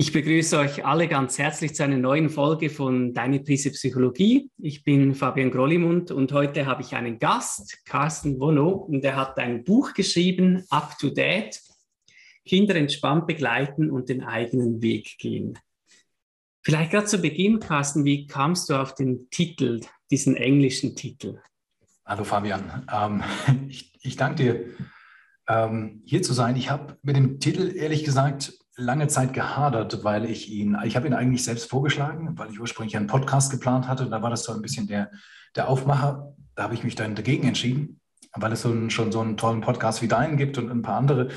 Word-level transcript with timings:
Ich 0.00 0.12
begrüße 0.12 0.56
euch 0.56 0.86
alle 0.86 1.08
ganz 1.08 1.40
herzlich 1.40 1.74
zu 1.74 1.82
einer 1.82 1.96
neuen 1.96 2.30
Folge 2.30 2.70
von 2.70 3.12
Deine 3.12 3.40
Prise 3.40 3.72
Psychologie. 3.72 4.48
Ich 4.56 4.84
bin 4.84 5.12
Fabian 5.16 5.50
Grollimund 5.50 6.12
und 6.12 6.30
heute 6.32 6.66
habe 6.66 6.82
ich 6.82 6.94
einen 6.94 7.18
Gast, 7.18 7.84
Carsten 7.84 8.38
Wono, 8.38 8.68
und 8.70 9.04
er 9.04 9.16
hat 9.16 9.36
ein 9.38 9.64
Buch 9.64 9.94
geschrieben, 9.94 10.64
Up 10.70 10.96
to 11.00 11.10
Date, 11.10 11.60
Kinder 12.44 12.76
entspannt 12.76 13.26
begleiten 13.26 13.90
und 13.90 14.08
den 14.08 14.22
eigenen 14.22 14.80
Weg 14.82 15.18
gehen. 15.18 15.58
Vielleicht 16.62 16.92
gerade 16.92 17.06
zu 17.06 17.18
Beginn, 17.18 17.58
Carsten, 17.58 18.04
wie 18.04 18.28
kamst 18.28 18.70
du 18.70 18.80
auf 18.80 18.94
den 18.94 19.28
Titel, 19.30 19.80
diesen 20.12 20.36
englischen 20.36 20.94
Titel? 20.94 21.40
Hallo 22.06 22.22
Fabian, 22.22 22.86
ähm, 22.94 23.24
ich, 23.68 23.92
ich 24.00 24.14
danke 24.14 24.44
dir, 24.44 24.64
ähm, 25.48 26.02
hier 26.04 26.22
zu 26.22 26.34
sein. 26.34 26.54
Ich 26.54 26.70
habe 26.70 26.96
mit 27.02 27.16
dem 27.16 27.40
Titel 27.40 27.72
ehrlich 27.74 28.04
gesagt 28.04 28.52
lange 28.78 29.08
Zeit 29.08 29.34
gehadert, 29.34 30.04
weil 30.04 30.24
ich 30.24 30.50
ihn, 30.50 30.78
ich 30.84 30.96
habe 30.96 31.08
ihn 31.08 31.12
eigentlich 31.12 31.42
selbst 31.42 31.68
vorgeschlagen, 31.68 32.38
weil 32.38 32.50
ich 32.50 32.60
ursprünglich 32.60 32.96
einen 32.96 33.08
Podcast 33.08 33.50
geplant 33.50 33.88
hatte. 33.88 34.08
Da 34.08 34.22
war 34.22 34.30
das 34.30 34.44
so 34.44 34.52
ein 34.52 34.62
bisschen 34.62 34.86
der, 34.86 35.10
der 35.56 35.68
Aufmacher. 35.68 36.32
Da 36.54 36.62
habe 36.62 36.74
ich 36.74 36.84
mich 36.84 36.94
dann 36.94 37.16
dagegen 37.16 37.46
entschieden, 37.46 38.00
weil 38.34 38.52
es 38.52 38.62
so 38.62 38.70
einen, 38.70 38.90
schon 38.90 39.10
so 39.10 39.20
einen 39.20 39.36
tollen 39.36 39.60
Podcast 39.60 40.00
wie 40.00 40.08
deinen 40.08 40.36
gibt 40.36 40.58
und 40.58 40.70
ein 40.70 40.82
paar 40.82 40.96
andere. 40.96 41.28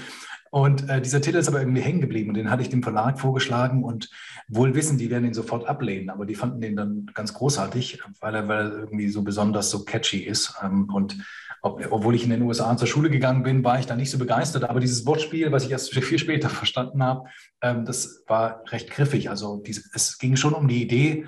Und 0.52 0.88
äh, 0.88 1.02
dieser 1.02 1.22
Titel 1.22 1.38
ist 1.38 1.48
aber 1.48 1.62
irgendwie 1.62 1.82
hängen 1.82 2.02
geblieben 2.02 2.30
und 2.30 2.36
den 2.36 2.52
hatte 2.52 2.62
ich 2.62 2.70
dem 2.70 2.84
Verlag 2.84 3.20
vorgeschlagen 3.20 3.84
und 3.84 4.10
wohl 4.48 4.76
wissen, 4.76 4.98
die 4.98 5.10
werden 5.10 5.26
ihn 5.26 5.34
sofort 5.34 5.66
ablehnen, 5.66 6.10
aber 6.10 6.26
die 6.26 6.36
fanden 6.36 6.60
den 6.60 6.76
dann 6.76 7.10
ganz 7.14 7.34
großartig, 7.34 8.02
weil 8.20 8.36
er, 8.36 8.48
weil 8.50 8.58
er 8.60 8.78
irgendwie 8.80 9.08
so 9.08 9.24
besonders 9.24 9.70
so 9.70 9.86
catchy 9.86 10.20
ist. 10.20 10.54
Ähm, 10.62 10.90
und 10.94 11.18
ob, 11.62 11.86
obwohl 11.92 12.16
ich 12.16 12.24
in 12.24 12.32
den 12.32 12.42
USA 12.42 12.76
zur 12.76 12.88
Schule 12.88 13.10
gegangen 13.10 13.44
bin, 13.44 13.64
war 13.64 13.80
ich 13.80 13.86
da 13.86 13.96
nicht 13.96 14.10
so 14.10 14.18
begeistert. 14.18 14.64
Aber 14.64 14.80
dieses 14.80 15.06
Wortspiel, 15.06 15.52
was 15.52 15.64
ich 15.64 15.72
erst 15.72 15.94
viel 15.94 16.20
später 16.20 16.50
verstanden 16.50 17.04
habe, 17.04 17.30
ähm, 17.62 17.86
das 17.86 18.24
war 18.28 18.64
recht 18.70 18.90
griffig. 18.90 19.30
Also 19.30 19.58
diese, 19.58 19.84
es 19.94 20.18
ging 20.18 20.36
schon 20.36 20.54
um 20.54 20.68
die 20.68 20.82
Idee, 20.82 21.26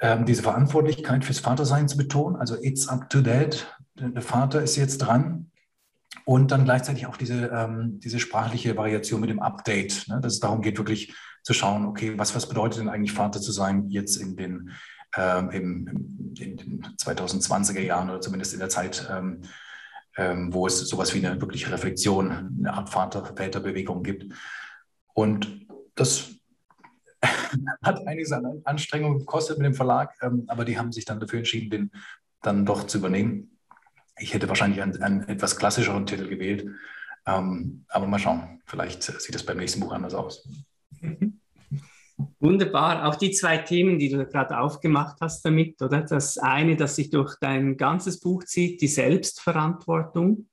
ähm, 0.00 0.26
diese 0.26 0.42
Verantwortlichkeit 0.42 1.24
fürs 1.24 1.40
Vatersein 1.40 1.88
zu 1.88 1.96
betonen. 1.96 2.36
Also 2.36 2.56
it's 2.60 2.88
up 2.88 3.08
to 3.08 3.20
dad. 3.20 3.78
Der 3.94 4.22
Vater 4.22 4.62
ist 4.62 4.76
jetzt 4.76 4.98
dran. 4.98 5.50
Und 6.24 6.50
dann 6.50 6.64
gleichzeitig 6.64 7.06
auch 7.06 7.16
diese, 7.16 7.46
ähm, 7.46 7.98
diese 8.00 8.18
sprachliche 8.18 8.76
Variation 8.76 9.20
mit 9.20 9.30
dem 9.30 9.40
Update, 9.40 10.06
ne? 10.08 10.20
dass 10.20 10.34
es 10.34 10.40
darum 10.40 10.60
geht, 10.60 10.76
wirklich 10.76 11.14
zu 11.42 11.54
schauen, 11.54 11.86
okay, 11.86 12.18
was, 12.18 12.34
was 12.34 12.48
bedeutet 12.48 12.80
denn 12.80 12.88
eigentlich 12.88 13.12
Vater 13.12 13.40
zu 13.40 13.52
sein 13.52 13.88
jetzt 13.88 14.16
in 14.16 14.36
den 14.36 14.70
ähm, 15.16 15.50
in 15.50 16.34
den 16.34 16.82
2020er 16.98 17.80
Jahren 17.80 18.10
oder 18.10 18.20
zumindest 18.20 18.52
in 18.52 18.60
der 18.60 18.68
Zeit, 18.68 19.08
ähm, 19.10 19.42
ähm, 20.16 20.52
wo 20.52 20.66
es 20.66 20.78
sowas 20.80 21.14
wie 21.14 21.24
eine 21.24 21.40
wirkliche 21.40 21.70
Reflexion, 21.72 22.56
eine 22.58 22.72
Art 22.72 22.90
Vater-Väter-Bewegung 22.90 24.02
gibt. 24.02 24.32
Und 25.14 25.66
das 25.94 26.30
hat 27.82 28.06
einiges 28.06 28.32
an 28.32 28.62
Anstrengung 28.64 29.18
gekostet 29.18 29.58
mit 29.58 29.66
dem 29.66 29.74
Verlag, 29.74 30.14
ähm, 30.22 30.44
aber 30.48 30.64
die 30.64 30.78
haben 30.78 30.92
sich 30.92 31.04
dann 31.04 31.20
dafür 31.20 31.38
entschieden, 31.38 31.70
den 31.70 31.90
dann 32.42 32.64
doch 32.64 32.86
zu 32.86 32.98
übernehmen. 32.98 33.58
Ich 34.18 34.34
hätte 34.34 34.48
wahrscheinlich 34.48 34.82
einen, 34.82 35.02
einen 35.02 35.28
etwas 35.28 35.56
klassischeren 35.56 36.06
Titel 36.06 36.28
gewählt, 36.28 36.66
ähm, 37.26 37.84
aber 37.88 38.06
mal 38.06 38.18
schauen, 38.18 38.62
vielleicht 38.66 39.02
sieht 39.02 39.34
das 39.34 39.44
beim 39.44 39.58
nächsten 39.58 39.80
Buch 39.80 39.92
anders 39.92 40.14
aus. 40.14 40.48
Wunderbar. 42.40 43.06
Auch 43.06 43.16
die 43.16 43.30
zwei 43.30 43.58
Themen, 43.58 43.98
die 43.98 44.08
du 44.08 44.24
gerade 44.26 44.58
aufgemacht 44.58 45.18
hast 45.20 45.44
damit, 45.44 45.80
oder? 45.82 46.02
Das 46.02 46.38
eine, 46.38 46.76
das 46.76 46.96
sich 46.96 47.10
durch 47.10 47.36
dein 47.40 47.76
ganzes 47.76 48.20
Buch 48.20 48.44
zieht, 48.44 48.80
die 48.80 48.88
Selbstverantwortung. 48.88 50.48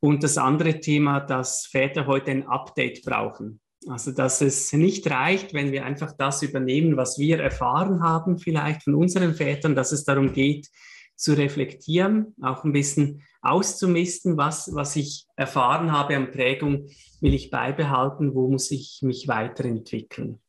Und 0.00 0.22
das 0.22 0.38
andere 0.38 0.80
Thema, 0.80 1.20
dass 1.20 1.66
Väter 1.66 2.06
heute 2.06 2.30
ein 2.30 2.46
Update 2.46 3.02
brauchen. 3.04 3.60
Also, 3.88 4.12
dass 4.12 4.40
es 4.40 4.72
nicht 4.72 5.08
reicht, 5.10 5.54
wenn 5.54 5.72
wir 5.72 5.84
einfach 5.84 6.12
das 6.12 6.42
übernehmen, 6.42 6.96
was 6.96 7.18
wir 7.18 7.40
erfahren 7.40 8.02
haben, 8.02 8.38
vielleicht 8.38 8.84
von 8.84 8.94
unseren 8.94 9.34
Vätern, 9.34 9.74
dass 9.74 9.92
es 9.92 10.04
darum 10.04 10.32
geht, 10.32 10.68
zu 11.16 11.32
reflektieren, 11.32 12.34
auch 12.40 12.64
ein 12.64 12.72
bisschen 12.72 13.22
auszumisten, 13.40 14.36
was, 14.36 14.72
was 14.74 14.94
ich 14.94 15.26
erfahren 15.36 15.90
habe 15.92 16.16
an 16.16 16.30
Prägung, 16.30 16.88
will 17.20 17.34
ich 17.34 17.50
beibehalten, 17.50 18.34
wo 18.34 18.48
muss 18.48 18.70
ich 18.70 19.00
mich 19.02 19.26
weiterentwickeln. 19.26 20.40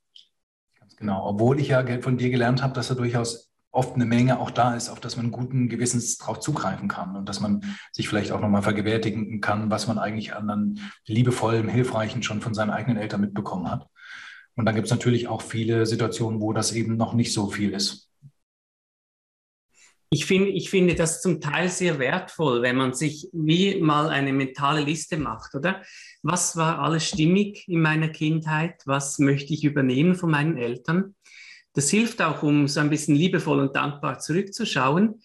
Genau, 1.00 1.26
obwohl 1.26 1.60
ich 1.60 1.70
ja 1.70 1.84
von 2.02 2.18
dir 2.18 2.30
gelernt 2.30 2.62
habe, 2.62 2.74
dass 2.74 2.90
da 2.90 2.94
durchaus 2.94 3.50
oft 3.72 3.96
eine 3.96 4.06
Menge 4.06 4.40
auch 4.40 4.52
da 4.52 4.76
ist, 4.76 4.90
auf 4.90 5.00
das 5.00 5.16
man 5.16 5.32
guten 5.32 5.70
Gewissens 5.70 6.18
drauf 6.18 6.40
zugreifen 6.40 6.88
kann 6.88 7.16
und 7.16 7.30
dass 7.30 7.40
man 7.40 7.64
sich 7.92 8.10
vielleicht 8.10 8.32
auch 8.32 8.42
nochmal 8.42 8.64
vergewärtigen 8.64 9.40
kann, 9.42 9.72
was 9.72 9.88
man 9.88 9.98
eigentlich 9.98 10.34
an 10.34 10.48
dann 10.48 10.80
liebevollem, 11.06 11.70
hilfreichen 11.70 12.24
schon 12.24 12.42
von 12.42 12.54
seinen 12.54 12.72
eigenen 12.72 12.98
Eltern 12.98 13.22
mitbekommen 13.22 13.72
hat. 13.72 13.88
Und 14.56 14.66
dann 14.66 14.76
gibt 14.76 14.88
es 14.88 14.92
natürlich 14.92 15.28
auch 15.30 15.42
viele 15.42 15.86
Situationen, 15.86 16.42
wo 16.42 16.52
das 16.52 16.74
eben 16.74 16.98
noch 16.98 17.14
nicht 17.14 17.31
so 17.31 17.50
viel 17.50 17.72
ist. 17.72 18.09
Ich, 20.12 20.25
find, 20.25 20.47
ich 20.47 20.72
finde 20.72 20.96
das 20.96 21.22
zum 21.22 21.40
Teil 21.40 21.70
sehr 21.70 22.00
wertvoll, 22.00 22.64
wenn 22.64 22.75
man 22.75 22.94
sich 22.94 23.30
wie 23.31 23.80
mal 23.80 24.09
eine 24.09 24.34
mentale 24.34 24.81
Liste 24.81 25.18
macht, 25.18 25.53
oder? 25.53 25.84
Was 26.24 26.58
war 26.58 26.80
alles 26.80 27.08
stimmig 27.08 27.68
in 27.68 27.81
meiner 27.81 28.09
Kindheit? 28.09 28.81
Was 28.86 29.19
möchte 29.19 29.53
ich 29.53 29.64
übernehmen 29.64 30.16
von 30.16 30.31
meinen 30.31 30.58
Eltern? 30.58 31.16
Das 31.74 31.92
hilft 31.92 32.24
auch, 32.24 32.42
um 32.42 32.68
so 32.68 32.80
ein 32.80 32.90
bisschen 32.90 33.16
liebevoll 33.16 33.59
und 33.59 33.75
dankbar 33.75 34.18
zurückzuschauen 34.18 35.22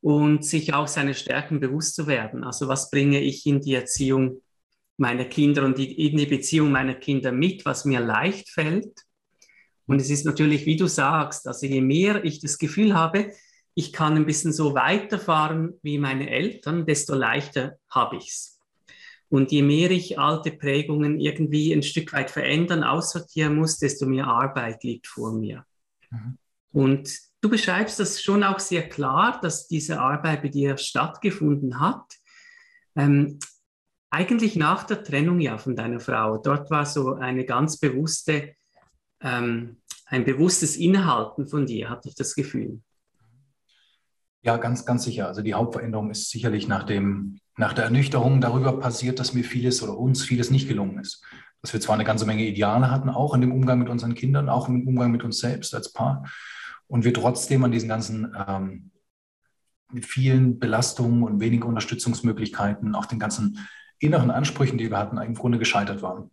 und 0.00 0.44
sich 0.44 0.72
auch 0.72 0.86
seiner 0.86 1.14
Stärken 1.14 1.58
bewusst 1.58 1.96
zu 1.96 2.06
werden. 2.06 2.44
Also 2.44 2.68
was 2.68 2.90
bringe 2.90 3.20
ich 3.20 3.44
in 3.44 3.60
die 3.60 3.74
Erziehung 3.74 4.42
meiner 4.96 5.24
Kinder 5.24 5.64
und 5.64 5.80
in 5.80 6.16
die 6.16 6.26
Beziehung 6.26 6.70
meiner 6.70 6.94
Kinder 6.94 7.32
mit, 7.32 7.64
was 7.64 7.84
mir 7.84 7.98
leicht 7.98 8.50
fällt? 8.50 9.00
Und 9.86 10.00
es 10.00 10.10
ist 10.10 10.24
natürlich, 10.24 10.64
wie 10.66 10.76
du 10.76 10.86
sagst, 10.86 11.48
also 11.48 11.66
je 11.66 11.80
mehr 11.80 12.22
ich 12.24 12.40
das 12.40 12.58
Gefühl 12.58 12.94
habe, 12.94 13.32
ich 13.78 13.92
kann 13.92 14.16
ein 14.16 14.26
bisschen 14.26 14.52
so 14.52 14.74
weiterfahren 14.74 15.78
wie 15.82 15.98
meine 15.98 16.28
Eltern, 16.28 16.84
desto 16.84 17.14
leichter 17.14 17.78
habe 17.88 18.16
ich 18.16 18.26
es. 18.26 18.60
Und 19.28 19.52
je 19.52 19.62
mehr 19.62 19.92
ich 19.92 20.18
alte 20.18 20.50
Prägungen 20.50 21.20
irgendwie 21.20 21.72
ein 21.72 21.84
Stück 21.84 22.12
weit 22.12 22.28
verändern, 22.28 22.82
aussortieren 22.82 23.54
muss, 23.54 23.78
desto 23.78 24.06
mehr 24.06 24.26
Arbeit 24.26 24.82
liegt 24.82 25.06
vor 25.06 25.32
mir. 25.32 25.64
Mhm. 26.10 26.38
Und 26.72 27.08
du 27.40 27.48
beschreibst 27.48 28.00
das 28.00 28.20
schon 28.20 28.42
auch 28.42 28.58
sehr 28.58 28.88
klar, 28.88 29.38
dass 29.40 29.68
diese 29.68 30.00
Arbeit 30.00 30.42
bei 30.42 30.48
dir 30.48 30.76
stattgefunden 30.76 31.78
hat. 31.78 32.02
Ähm, 32.96 33.38
eigentlich 34.10 34.56
nach 34.56 34.82
der 34.82 35.04
Trennung 35.04 35.38
ja 35.38 35.56
von 35.56 35.76
deiner 35.76 36.00
Frau. 36.00 36.38
Dort 36.38 36.68
war 36.72 36.84
so 36.84 37.14
eine 37.14 37.44
ganz 37.44 37.78
bewusste, 37.78 38.56
ähm, 39.20 39.82
ein 40.06 40.24
bewusstes 40.24 40.74
Innehalten 40.74 41.46
von 41.46 41.64
dir, 41.64 41.90
hatte 41.90 42.08
ich 42.08 42.16
das 42.16 42.34
Gefühl. 42.34 42.80
Ja, 44.42 44.56
ganz, 44.56 44.86
ganz 44.86 45.04
sicher. 45.04 45.26
Also 45.26 45.42
die 45.42 45.54
Hauptveränderung 45.54 46.10
ist 46.10 46.30
sicherlich 46.30 46.68
nach, 46.68 46.84
dem, 46.84 47.38
nach 47.56 47.72
der 47.72 47.84
Ernüchterung 47.84 48.40
darüber 48.40 48.78
passiert, 48.78 49.18
dass 49.18 49.34
mir 49.34 49.44
vieles 49.44 49.82
oder 49.82 49.98
uns 49.98 50.22
vieles 50.22 50.50
nicht 50.50 50.68
gelungen 50.68 50.98
ist. 50.98 51.24
Dass 51.60 51.72
wir 51.72 51.80
zwar 51.80 51.94
eine 51.94 52.04
ganze 52.04 52.24
Menge 52.24 52.46
Ideale 52.46 52.90
hatten, 52.90 53.08
auch 53.08 53.34
in 53.34 53.40
dem 53.40 53.52
Umgang 53.52 53.80
mit 53.80 53.88
unseren 53.88 54.14
Kindern, 54.14 54.48
auch 54.48 54.68
im 54.68 54.86
Umgang 54.86 55.10
mit 55.10 55.24
uns 55.24 55.38
selbst 55.38 55.74
als 55.74 55.92
Paar, 55.92 56.24
und 56.86 57.04
wir 57.04 57.12
trotzdem 57.12 57.62
an 57.64 57.72
diesen 57.72 57.88
ganzen 57.88 58.34
ähm, 58.48 58.90
mit 59.92 60.06
vielen 60.06 60.58
Belastungen 60.58 61.22
und 61.22 61.40
wenigen 61.40 61.62
Unterstützungsmöglichkeiten, 61.64 62.94
auch 62.94 63.06
den 63.06 63.18
ganzen 63.18 63.68
inneren 63.98 64.30
Ansprüchen, 64.30 64.78
die 64.78 64.90
wir 64.90 64.98
hatten, 64.98 65.18
im 65.18 65.34
Grunde 65.34 65.58
gescheitert 65.58 66.02
waren. 66.02 66.30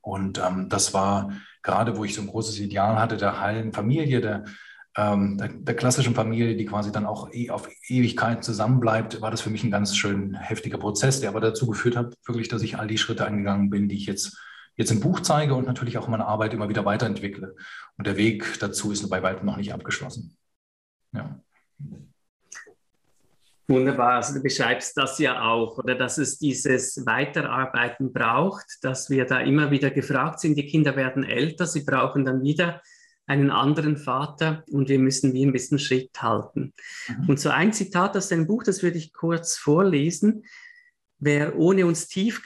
Und 0.00 0.38
ähm, 0.38 0.68
das 0.68 0.94
war 0.94 1.32
gerade, 1.62 1.96
wo 1.96 2.04
ich 2.04 2.14
so 2.14 2.22
ein 2.22 2.28
großes 2.28 2.60
Ideal 2.60 2.98
hatte, 2.98 3.16
der 3.16 3.40
heilen 3.40 3.72
Familie, 3.72 4.20
der 4.20 4.44
ähm, 4.96 5.36
der, 5.36 5.48
der, 5.48 5.76
klassischen 5.76 6.14
Familie, 6.14 6.56
die 6.56 6.64
quasi 6.64 6.90
dann 6.90 7.04
auch 7.04 7.32
eh 7.32 7.50
auf 7.50 7.68
Ewigkeit 7.86 8.42
zusammenbleibt, 8.42 9.20
war 9.20 9.30
das 9.30 9.42
für 9.42 9.50
mich 9.50 9.62
ein 9.62 9.70
ganz 9.70 9.94
schön 9.94 10.34
heftiger 10.34 10.78
Prozess, 10.78 11.20
der 11.20 11.28
aber 11.28 11.40
dazu 11.40 11.66
geführt 11.66 11.96
hat, 11.96 12.14
wirklich, 12.24 12.48
dass 12.48 12.62
ich 12.62 12.78
all 12.78 12.86
die 12.86 12.96
Schritte 12.96 13.26
eingegangen 13.26 13.68
bin, 13.68 13.88
die 13.88 13.96
ich 13.96 14.06
jetzt, 14.06 14.38
jetzt 14.74 14.90
im 14.90 15.00
Buch 15.00 15.20
zeige 15.20 15.54
und 15.54 15.66
natürlich 15.66 15.98
auch 15.98 16.08
meine 16.08 16.26
Arbeit 16.26 16.54
immer 16.54 16.70
wieder 16.70 16.86
weiterentwickle. 16.86 17.54
Und 17.98 18.06
der 18.06 18.16
Weg 18.16 18.58
dazu 18.58 18.90
ist 18.90 19.06
bei 19.10 19.22
weitem 19.22 19.44
noch 19.44 19.58
nicht 19.58 19.74
abgeschlossen. 19.74 20.34
Ja. 21.12 21.40
Wunderbar, 23.68 24.12
also 24.12 24.32
du 24.32 24.42
beschreibst 24.42 24.96
das 24.96 25.18
ja 25.18 25.42
auch, 25.42 25.76
oder 25.76 25.96
dass 25.96 26.18
es 26.18 26.38
dieses 26.38 27.04
Weiterarbeiten 27.04 28.12
braucht, 28.12 28.64
dass 28.80 29.10
wir 29.10 29.26
da 29.26 29.40
immer 29.40 29.70
wieder 29.70 29.90
gefragt 29.90 30.40
sind, 30.40 30.56
die 30.56 30.66
Kinder 30.66 30.96
werden 30.96 31.24
älter, 31.24 31.66
sie 31.66 31.84
brauchen 31.84 32.24
dann 32.24 32.42
wieder 32.42 32.80
einen 33.26 33.50
anderen 33.50 33.96
Vater 33.96 34.64
und 34.70 34.88
wir 34.88 34.98
müssen 34.98 35.32
wie 35.34 35.44
ein 35.44 35.52
bisschen 35.52 35.78
Schritt 35.78 36.22
halten. 36.22 36.72
Mhm. 37.08 37.28
Und 37.28 37.40
so 37.40 37.50
ein 37.50 37.72
Zitat 37.72 38.16
aus 38.16 38.28
dem 38.28 38.46
Buch, 38.46 38.62
das 38.62 38.82
würde 38.82 38.98
ich 38.98 39.12
kurz 39.12 39.56
vorlesen. 39.56 40.44
Wer 41.18 41.56
ohne 41.58 41.86
uns 41.86 42.08
tief, 42.08 42.42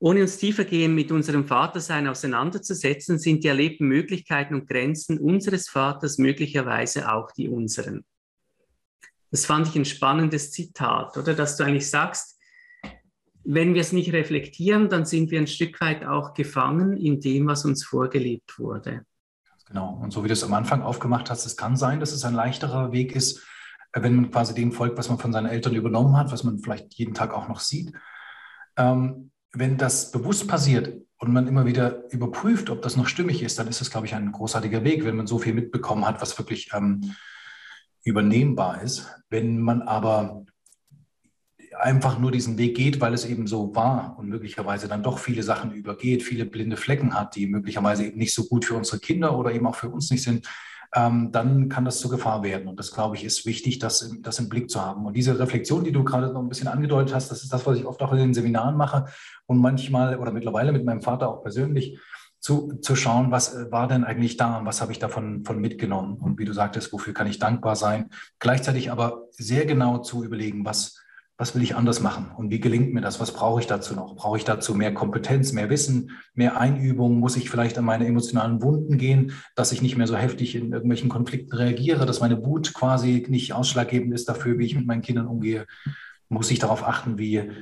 ohne 0.00 0.22
uns 0.22 0.38
tiefer 0.38 0.64
gehen 0.64 0.94
mit 0.94 1.12
unserem 1.12 1.46
Vatersein 1.46 2.08
auseinanderzusetzen, 2.08 3.18
sind 3.18 3.44
die 3.44 3.48
erlebten 3.48 3.86
Möglichkeiten 3.86 4.54
und 4.54 4.68
Grenzen 4.68 5.18
unseres 5.18 5.68
Vaters 5.68 6.18
möglicherweise 6.18 7.12
auch 7.12 7.30
die 7.32 7.48
unseren. 7.48 8.04
Das 9.30 9.44
fand 9.44 9.68
ich 9.68 9.76
ein 9.76 9.84
spannendes 9.84 10.52
Zitat, 10.52 11.18
oder 11.18 11.34
dass 11.34 11.56
du 11.56 11.64
eigentlich 11.64 11.90
sagst, 11.90 12.38
wenn 13.44 13.74
wir 13.74 13.80
es 13.80 13.92
nicht 13.92 14.12
reflektieren, 14.12 14.88
dann 14.88 15.04
sind 15.04 15.30
wir 15.30 15.38
ein 15.38 15.46
Stück 15.46 15.80
weit 15.80 16.04
auch 16.04 16.34
gefangen 16.34 16.96
in 16.96 17.20
dem, 17.20 17.46
was 17.46 17.64
uns 17.64 17.84
vorgelebt 17.84 18.58
wurde. 18.58 19.04
Genau. 19.68 19.98
Und 20.02 20.12
so 20.12 20.24
wie 20.24 20.28
du 20.28 20.32
es 20.32 20.44
am 20.44 20.54
Anfang 20.54 20.82
aufgemacht 20.82 21.30
hast, 21.30 21.44
es 21.44 21.56
kann 21.56 21.76
sein, 21.76 22.00
dass 22.00 22.12
es 22.12 22.24
ein 22.24 22.34
leichterer 22.34 22.92
Weg 22.92 23.14
ist, 23.14 23.44
äh, 23.92 24.02
wenn 24.02 24.16
man 24.16 24.30
quasi 24.30 24.54
dem 24.54 24.72
folgt, 24.72 24.98
was 24.98 25.08
man 25.08 25.18
von 25.18 25.32
seinen 25.32 25.46
Eltern 25.46 25.74
übernommen 25.74 26.16
hat, 26.16 26.32
was 26.32 26.44
man 26.44 26.58
vielleicht 26.58 26.94
jeden 26.94 27.14
Tag 27.14 27.34
auch 27.34 27.48
noch 27.48 27.60
sieht. 27.60 27.92
Ähm, 28.76 29.30
wenn 29.52 29.76
das 29.76 30.10
bewusst 30.10 30.48
passiert 30.48 31.00
und 31.18 31.32
man 31.32 31.46
immer 31.46 31.66
wieder 31.66 32.10
überprüft, 32.10 32.70
ob 32.70 32.82
das 32.82 32.96
noch 32.96 33.08
stimmig 33.08 33.42
ist, 33.42 33.58
dann 33.58 33.68
ist 33.68 33.80
das, 33.80 33.90
glaube 33.90 34.06
ich, 34.06 34.14
ein 34.14 34.32
großartiger 34.32 34.84
Weg, 34.84 35.04
wenn 35.04 35.16
man 35.16 35.26
so 35.26 35.38
viel 35.38 35.54
mitbekommen 35.54 36.06
hat, 36.06 36.20
was 36.22 36.38
wirklich 36.38 36.70
ähm, 36.72 37.14
übernehmbar 38.04 38.82
ist. 38.82 39.06
Wenn 39.28 39.58
man 39.58 39.82
aber 39.82 40.44
einfach 41.80 42.18
nur 42.18 42.32
diesen 42.32 42.58
Weg 42.58 42.76
geht, 42.76 43.00
weil 43.00 43.14
es 43.14 43.24
eben 43.24 43.46
so 43.46 43.74
war 43.74 44.16
und 44.18 44.28
möglicherweise 44.28 44.88
dann 44.88 45.02
doch 45.02 45.18
viele 45.18 45.42
Sachen 45.42 45.72
übergeht, 45.72 46.22
viele 46.22 46.44
blinde 46.44 46.76
Flecken 46.76 47.14
hat, 47.14 47.36
die 47.36 47.46
möglicherweise 47.46 48.06
eben 48.06 48.18
nicht 48.18 48.34
so 48.34 48.44
gut 48.44 48.64
für 48.64 48.74
unsere 48.74 48.98
Kinder 48.98 49.38
oder 49.38 49.52
eben 49.52 49.66
auch 49.66 49.76
für 49.76 49.88
uns 49.88 50.10
nicht 50.10 50.22
sind, 50.22 50.46
ähm, 50.94 51.30
dann 51.32 51.68
kann 51.68 51.84
das 51.84 52.00
zur 52.00 52.10
Gefahr 52.10 52.42
werden. 52.42 52.68
Und 52.68 52.78
das, 52.78 52.92
glaube 52.92 53.16
ich, 53.16 53.24
ist 53.24 53.46
wichtig, 53.46 53.78
das, 53.78 54.10
das 54.20 54.38
im 54.38 54.48
Blick 54.48 54.70
zu 54.70 54.80
haben. 54.80 55.06
Und 55.06 55.16
diese 55.16 55.38
Reflexion, 55.38 55.84
die 55.84 55.92
du 55.92 56.02
gerade 56.02 56.32
noch 56.32 56.40
ein 56.40 56.48
bisschen 56.48 56.68
angedeutet 56.68 57.14
hast, 57.14 57.30
das 57.30 57.42
ist 57.42 57.52
das, 57.52 57.66
was 57.66 57.78
ich 57.78 57.84
oft 57.84 58.02
auch 58.02 58.12
in 58.12 58.18
den 58.18 58.34
Seminaren 58.34 58.76
mache 58.76 59.06
und 59.46 59.58
manchmal 59.58 60.18
oder 60.18 60.32
mittlerweile 60.32 60.72
mit 60.72 60.84
meinem 60.84 61.02
Vater 61.02 61.28
auch 61.28 61.42
persönlich 61.42 61.98
zu, 62.40 62.78
zu 62.80 62.94
schauen, 62.96 63.30
was 63.30 63.54
äh, 63.54 63.70
war 63.70 63.88
denn 63.88 64.04
eigentlich 64.04 64.36
da 64.36 64.58
und 64.58 64.66
was 64.66 64.80
habe 64.80 64.92
ich 64.92 64.98
davon 64.98 65.44
von 65.44 65.60
mitgenommen. 65.60 66.16
Und 66.18 66.38
wie 66.38 66.44
du 66.44 66.52
sagtest, 66.52 66.92
wofür 66.92 67.12
kann 67.12 67.26
ich 67.26 67.38
dankbar 67.38 67.76
sein. 67.76 68.10
Gleichzeitig 68.38 68.90
aber 68.90 69.26
sehr 69.30 69.66
genau 69.66 69.98
zu 69.98 70.24
überlegen, 70.24 70.64
was, 70.64 70.98
was 71.40 71.54
will 71.54 71.62
ich 71.62 71.76
anders 71.76 72.00
machen 72.00 72.32
und 72.36 72.50
wie 72.50 72.58
gelingt 72.58 72.92
mir 72.92 73.00
das? 73.00 73.20
Was 73.20 73.32
brauche 73.32 73.60
ich 73.60 73.68
dazu 73.68 73.94
noch? 73.94 74.16
Brauche 74.16 74.36
ich 74.36 74.44
dazu 74.44 74.74
mehr 74.74 74.92
Kompetenz, 74.92 75.52
mehr 75.52 75.70
Wissen, 75.70 76.10
mehr 76.34 76.60
Einübung? 76.60 77.20
Muss 77.20 77.36
ich 77.36 77.48
vielleicht 77.48 77.78
an 77.78 77.84
meine 77.84 78.08
emotionalen 78.08 78.60
Wunden 78.60 78.98
gehen, 78.98 79.32
dass 79.54 79.70
ich 79.70 79.80
nicht 79.80 79.96
mehr 79.96 80.08
so 80.08 80.16
heftig 80.16 80.56
in 80.56 80.72
irgendwelchen 80.72 81.08
Konflikten 81.08 81.54
reagiere, 81.54 82.06
dass 82.06 82.18
meine 82.18 82.44
Wut 82.44 82.74
quasi 82.74 83.24
nicht 83.28 83.52
ausschlaggebend 83.52 84.12
ist 84.12 84.28
dafür, 84.28 84.58
wie 84.58 84.66
ich 84.66 84.74
mit 84.74 84.86
meinen 84.86 85.00
Kindern 85.00 85.28
umgehe? 85.28 85.66
Muss 86.28 86.50
ich 86.50 86.58
darauf 86.58 86.82
achten, 86.82 87.18
wie, 87.18 87.52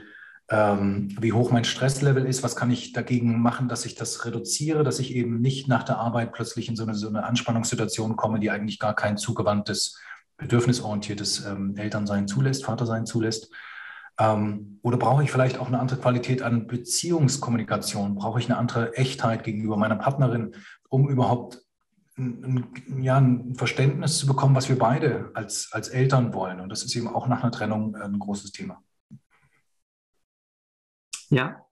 ähm, 0.49 1.15
wie 1.21 1.35
hoch 1.35 1.51
mein 1.51 1.65
Stresslevel 1.65 2.25
ist? 2.25 2.43
Was 2.43 2.57
kann 2.57 2.71
ich 2.71 2.95
dagegen 2.95 3.43
machen, 3.43 3.69
dass 3.69 3.85
ich 3.85 3.95
das 3.95 4.25
reduziere, 4.25 4.85
dass 4.85 5.01
ich 5.01 5.15
eben 5.15 5.43
nicht 5.43 5.69
nach 5.69 5.83
der 5.83 5.99
Arbeit 5.99 6.33
plötzlich 6.33 6.71
in 6.71 6.77
so 6.77 6.85
eine, 6.85 6.95
so 6.95 7.09
eine 7.09 7.25
Anspannungssituation 7.25 8.17
komme, 8.17 8.41
die 8.41 8.51
eigentlich 8.51 8.79
gar 8.79 8.95
kein 8.95 9.19
zugewandtes 9.19 10.01
bedürfnisorientiertes 10.37 11.45
ähm, 11.45 11.77
Elternsein 11.77 12.29
zulässt, 12.29 12.65
Vatersein 12.65 13.07
zulässt? 13.07 13.51
Ähm, 14.19 14.79
oder 14.83 14.97
brauche 14.97 15.23
ich 15.23 15.31
vielleicht 15.31 15.59
auch 15.59 15.67
eine 15.67 15.79
andere 15.79 15.99
Qualität 15.99 16.43
an 16.43 16.67
Beziehungskommunikation? 16.67 18.15
Brauche 18.15 18.41
ich 18.41 18.47
eine 18.47 18.59
andere 18.59 18.95
Echtheit 18.95 19.45
gegenüber 19.45 19.77
meiner 19.77 19.97
Partnerin, 19.97 20.55
um 20.89 21.09
überhaupt 21.09 21.63
ein, 22.19 22.67
ja, 22.99 23.19
ein 23.19 23.55
Verständnis 23.55 24.19
zu 24.19 24.27
bekommen, 24.27 24.55
was 24.55 24.69
wir 24.69 24.79
beide 24.79 25.31
als, 25.35 25.69
als 25.73 25.89
Eltern 25.89 26.33
wollen? 26.33 26.61
Und 26.61 26.71
das 26.71 26.83
ist 26.83 26.97
eben 26.97 27.09
auch 27.09 27.29
nach 27.29 27.43
einer 27.43 27.53
Trennung 27.53 27.95
ein 27.95 28.19
großes 28.19 28.53
Thema. 28.53 28.83
Ja, 31.29 31.67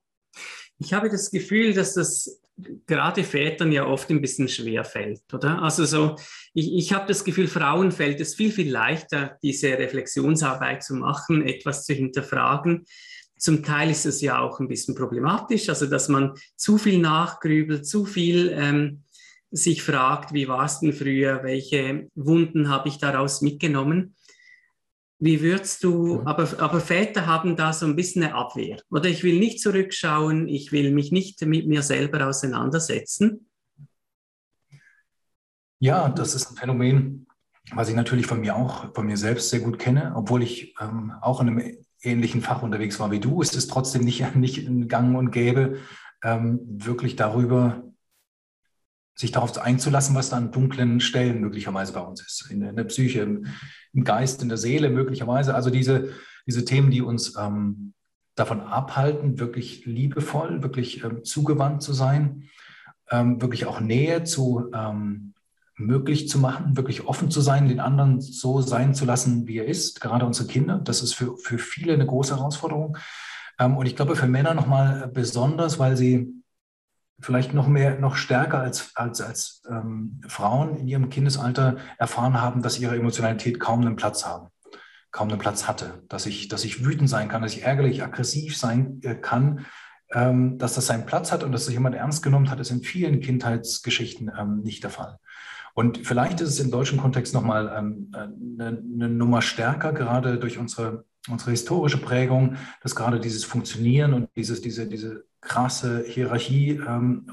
ich 0.78 0.92
habe 0.92 1.08
das 1.08 1.30
Gefühl, 1.30 1.72
dass 1.72 1.94
das 1.94 2.42
gerade 2.86 3.24
Vätern 3.24 3.72
ja 3.72 3.86
oft 3.86 4.10
ein 4.10 4.20
bisschen 4.20 4.48
schwer 4.48 4.84
fällt, 4.84 5.22
oder? 5.32 5.62
Also 5.62 5.84
so, 5.84 6.16
ich, 6.52 6.72
ich 6.72 6.92
habe 6.92 7.06
das 7.06 7.24
Gefühl, 7.24 7.48
Frauen 7.48 7.90
fällt 7.90 8.20
es 8.20 8.34
viel, 8.34 8.52
viel 8.52 8.70
leichter, 8.70 9.38
diese 9.42 9.70
Reflexionsarbeit 9.70 10.82
zu 10.82 10.94
machen, 10.94 11.46
etwas 11.46 11.84
zu 11.84 11.94
hinterfragen. 11.94 12.84
Zum 13.36 13.62
Teil 13.62 13.90
ist 13.90 14.06
es 14.06 14.20
ja 14.20 14.38
auch 14.38 14.60
ein 14.60 14.68
bisschen 14.68 14.94
problematisch, 14.94 15.68
also 15.68 15.86
dass 15.86 16.08
man 16.08 16.34
zu 16.56 16.78
viel 16.78 16.98
nachgrübelt, 16.98 17.86
zu 17.86 18.06
viel 18.06 18.50
ähm, 18.54 19.02
sich 19.50 19.82
fragt, 19.82 20.32
wie 20.32 20.48
war 20.48 20.64
es 20.64 20.80
denn 20.80 20.92
früher, 20.92 21.42
welche 21.42 22.08
Wunden 22.14 22.68
habe 22.68 22.88
ich 22.88 22.98
daraus 22.98 23.40
mitgenommen. 23.40 24.14
Wie 25.18 25.40
würdest 25.40 25.84
du, 25.84 26.22
aber, 26.24 26.48
aber 26.60 26.80
Väter 26.80 27.26
haben 27.26 27.56
da 27.56 27.72
so 27.72 27.86
ein 27.86 27.96
bisschen 27.96 28.24
eine 28.24 28.34
Abwehr. 28.34 28.78
Oder 28.90 29.08
ich 29.08 29.22
will 29.22 29.38
nicht 29.38 29.60
zurückschauen, 29.60 30.48
ich 30.48 30.72
will 30.72 30.92
mich 30.92 31.12
nicht 31.12 31.40
mit 31.42 31.66
mir 31.66 31.82
selber 31.82 32.26
auseinandersetzen. 32.28 33.48
Ja, 35.78 36.08
das 36.08 36.34
ist 36.34 36.50
ein 36.50 36.56
Phänomen, 36.56 37.26
was 37.72 37.88
ich 37.88 37.94
natürlich 37.94 38.26
von 38.26 38.40
mir 38.40 38.56
auch, 38.56 38.92
von 38.94 39.06
mir 39.06 39.16
selbst 39.16 39.50
sehr 39.50 39.60
gut 39.60 39.78
kenne, 39.78 40.12
obwohl 40.16 40.42
ich 40.42 40.74
ähm, 40.80 41.12
auch 41.20 41.40
in 41.40 41.48
einem 41.48 41.76
ähnlichen 42.02 42.42
Fach 42.42 42.62
unterwegs 42.62 42.98
war 43.00 43.10
wie 43.10 43.20
du. 43.20 43.40
Es 43.40 43.54
ist 43.54 43.70
trotzdem 43.70 44.02
nicht, 44.04 44.34
nicht 44.34 44.58
in 44.58 44.88
Gang 44.88 45.16
und 45.16 45.30
Gäbe, 45.30 45.78
ähm, 46.22 46.60
wirklich 46.64 47.16
darüber 47.16 47.82
sich 49.14 49.32
darauf 49.32 49.56
einzulassen, 49.58 50.14
was 50.14 50.30
da 50.30 50.36
an 50.36 50.50
dunklen 50.50 51.00
Stellen 51.00 51.40
möglicherweise 51.40 51.92
bei 51.92 52.00
uns 52.00 52.20
ist, 52.20 52.50
in 52.50 52.60
der, 52.60 52.70
in 52.70 52.76
der 52.76 52.84
Psyche, 52.84 53.20
im, 53.20 53.46
im, 53.92 54.04
Geist, 54.04 54.42
in 54.42 54.48
der 54.48 54.58
Seele 54.58 54.90
möglicherweise. 54.90 55.54
Also 55.54 55.70
diese, 55.70 56.10
diese 56.46 56.64
Themen, 56.64 56.90
die 56.90 57.00
uns 57.00 57.36
ähm, 57.36 57.94
davon 58.34 58.60
abhalten, 58.60 59.38
wirklich 59.38 59.86
liebevoll, 59.86 60.62
wirklich 60.62 61.04
ähm, 61.04 61.22
zugewandt 61.24 61.82
zu 61.82 61.92
sein, 61.92 62.48
ähm, 63.10 63.40
wirklich 63.40 63.66
auch 63.66 63.80
Nähe 63.80 64.24
zu 64.24 64.70
ähm, 64.74 65.34
möglich 65.76 66.28
zu 66.28 66.38
machen, 66.38 66.76
wirklich 66.76 67.06
offen 67.06 67.30
zu 67.30 67.40
sein, 67.40 67.68
den 67.68 67.80
anderen 67.80 68.20
so 68.20 68.60
sein 68.60 68.94
zu 68.94 69.04
lassen, 69.04 69.46
wie 69.46 69.58
er 69.58 69.66
ist, 69.66 70.00
gerade 70.00 70.24
unsere 70.26 70.48
Kinder. 70.48 70.78
Das 70.78 71.02
ist 71.02 71.14
für, 71.14 71.36
für 71.36 71.58
viele 71.58 71.94
eine 71.94 72.06
große 72.06 72.36
Herausforderung. 72.36 72.96
Ähm, 73.58 73.76
und 73.76 73.86
ich 73.86 73.96
glaube, 73.96 74.16
für 74.16 74.26
Männer 74.26 74.54
nochmal 74.54 75.08
besonders, 75.12 75.78
weil 75.78 75.96
sie 75.96 76.32
vielleicht 77.20 77.54
noch 77.54 77.68
mehr, 77.68 77.98
noch 77.98 78.16
stärker 78.16 78.60
als, 78.60 78.90
als, 78.94 79.20
als 79.20 79.62
ähm, 79.70 80.20
Frauen 80.26 80.76
in 80.76 80.88
ihrem 80.88 81.10
Kindesalter 81.10 81.76
erfahren 81.98 82.40
haben, 82.40 82.62
dass 82.62 82.78
ihre 82.78 82.96
Emotionalität 82.96 83.60
kaum 83.60 83.80
einen 83.80 83.96
Platz 83.96 84.26
haben, 84.26 84.48
kaum 85.10 85.28
einen 85.28 85.38
Platz 85.38 85.68
hatte, 85.68 86.02
dass 86.08 86.26
ich, 86.26 86.48
dass 86.48 86.64
ich 86.64 86.84
wütend 86.84 87.08
sein 87.08 87.28
kann, 87.28 87.42
dass 87.42 87.54
ich 87.54 87.62
ärgerlich, 87.62 88.02
aggressiv 88.02 88.56
sein 88.56 89.00
äh, 89.02 89.14
kann, 89.14 89.66
ähm, 90.12 90.58
dass 90.58 90.74
das 90.74 90.86
seinen 90.86 91.06
Platz 91.06 91.32
hat 91.32 91.44
und 91.44 91.52
dass 91.52 91.66
sich 91.66 91.74
jemand 91.74 91.94
ernst 91.94 92.22
genommen 92.22 92.50
hat, 92.50 92.60
ist 92.60 92.70
in 92.70 92.82
vielen 92.82 93.20
Kindheitsgeschichten 93.20 94.30
ähm, 94.38 94.60
nicht 94.62 94.82
der 94.82 94.90
Fall. 94.90 95.18
Und 95.74 96.06
vielleicht 96.06 96.40
ist 96.40 96.50
es 96.50 96.60
im 96.60 96.70
deutschen 96.70 97.00
Kontext 97.00 97.34
nochmal 97.34 97.72
ähm, 97.76 98.12
eine, 98.14 98.78
eine 98.78 99.08
Nummer 99.08 99.42
stärker, 99.42 99.92
gerade 99.92 100.38
durch 100.38 100.58
unsere, 100.58 101.04
unsere 101.28 101.50
historische 101.50 101.98
Prägung, 101.98 102.56
dass 102.80 102.94
gerade 102.94 103.18
dieses 103.18 103.44
Funktionieren 103.44 104.14
und 104.14 104.30
dieses, 104.36 104.60
diese, 104.60 104.86
diese 104.86 105.24
krasse 105.44 106.04
Hierarchie, 106.06 106.80
ähm, 106.86 107.26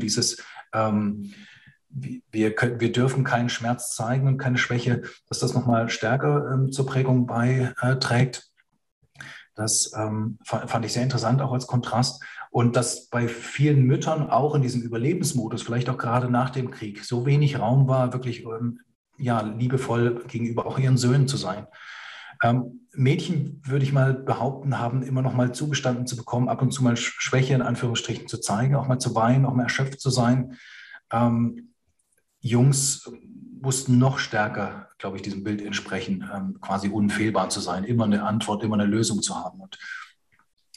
dieses 0.00 0.42
ähm, 0.72 1.32
wir, 1.94 2.54
können, 2.54 2.80
wir 2.80 2.92
dürfen 2.92 3.24
keinen 3.24 3.48
Schmerz 3.48 3.94
zeigen 3.94 4.26
und 4.26 4.38
keine 4.38 4.58
Schwäche, 4.58 5.02
dass 5.28 5.40
das 5.40 5.54
nochmal 5.54 5.90
stärker 5.90 6.50
ähm, 6.52 6.72
zur 6.72 6.86
Prägung 6.86 7.26
beiträgt. 7.26 8.50
Das 9.54 9.92
ähm, 9.96 10.38
fand 10.44 10.84
ich 10.86 10.94
sehr 10.94 11.02
interessant, 11.02 11.42
auch 11.42 11.52
als 11.52 11.66
Kontrast. 11.66 12.22
Und 12.50 12.76
dass 12.76 13.08
bei 13.08 13.28
vielen 13.28 13.82
Müttern 13.84 14.30
auch 14.30 14.54
in 14.54 14.62
diesem 14.62 14.82
Überlebensmodus, 14.82 15.62
vielleicht 15.62 15.90
auch 15.90 15.98
gerade 15.98 16.30
nach 16.30 16.50
dem 16.50 16.70
Krieg, 16.70 17.04
so 17.04 17.26
wenig 17.26 17.58
Raum 17.58 17.86
war, 17.88 18.12
wirklich 18.14 18.44
ähm, 18.44 18.80
ja, 19.18 19.42
liebevoll 19.42 20.24
gegenüber 20.26 20.66
auch 20.66 20.78
ihren 20.78 20.96
Söhnen 20.96 21.28
zu 21.28 21.36
sein. 21.36 21.66
Ähm, 22.42 22.81
Mädchen, 22.94 23.62
würde 23.64 23.84
ich 23.84 23.92
mal 23.92 24.12
behaupten, 24.12 24.78
haben 24.78 25.02
immer 25.02 25.22
noch 25.22 25.34
mal 25.34 25.52
zugestanden 25.52 26.06
zu 26.06 26.16
bekommen, 26.16 26.48
ab 26.48 26.60
und 26.60 26.72
zu 26.72 26.82
mal 26.82 26.96
Schwäche 26.96 27.54
in 27.54 27.62
Anführungsstrichen 27.62 28.28
zu 28.28 28.38
zeigen, 28.38 28.74
auch 28.74 28.88
mal 28.88 28.98
zu 28.98 29.14
weinen, 29.14 29.46
auch 29.46 29.54
mal 29.54 29.64
erschöpft 29.64 30.00
zu 30.00 30.10
sein. 30.10 30.58
Ähm, 31.10 31.74
Jungs 32.40 33.10
mussten 33.60 33.98
noch 33.98 34.18
stärker, 34.18 34.88
glaube 34.98 35.16
ich, 35.16 35.22
diesem 35.22 35.44
Bild 35.44 35.62
entsprechen, 35.62 36.28
ähm, 36.34 36.60
quasi 36.60 36.88
unfehlbar 36.88 37.48
zu 37.48 37.60
sein, 37.60 37.84
immer 37.84 38.04
eine 38.04 38.24
Antwort, 38.24 38.62
immer 38.62 38.74
eine 38.74 38.86
Lösung 38.86 39.22
zu 39.22 39.36
haben. 39.36 39.60
Und 39.60 39.78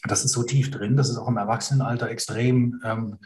das 0.03 0.23
ist 0.23 0.31
so 0.31 0.43
tief 0.43 0.71
drin, 0.71 0.95
dass 0.95 1.09
es 1.09 1.17
auch 1.17 1.27
im 1.27 1.37
Erwachsenenalter 1.37 2.09
extrem 2.09 2.79
ähm, 2.83 3.17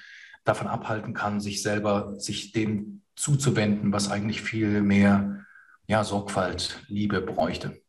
davon 0.45 0.67
abhalten 0.67 1.13
kann, 1.13 1.41
sich 1.41 1.61
selber, 1.61 2.15
sich 2.19 2.53
dem 2.53 3.01
zuzuwenden, 3.15 3.91
was 3.91 4.09
eigentlich 4.09 4.41
viel 4.41 4.81
mehr 4.81 5.45
ja, 5.87 6.03
Sorgfalt, 6.03 6.83
Liebe 6.87 7.21
bräuchte. 7.21 7.81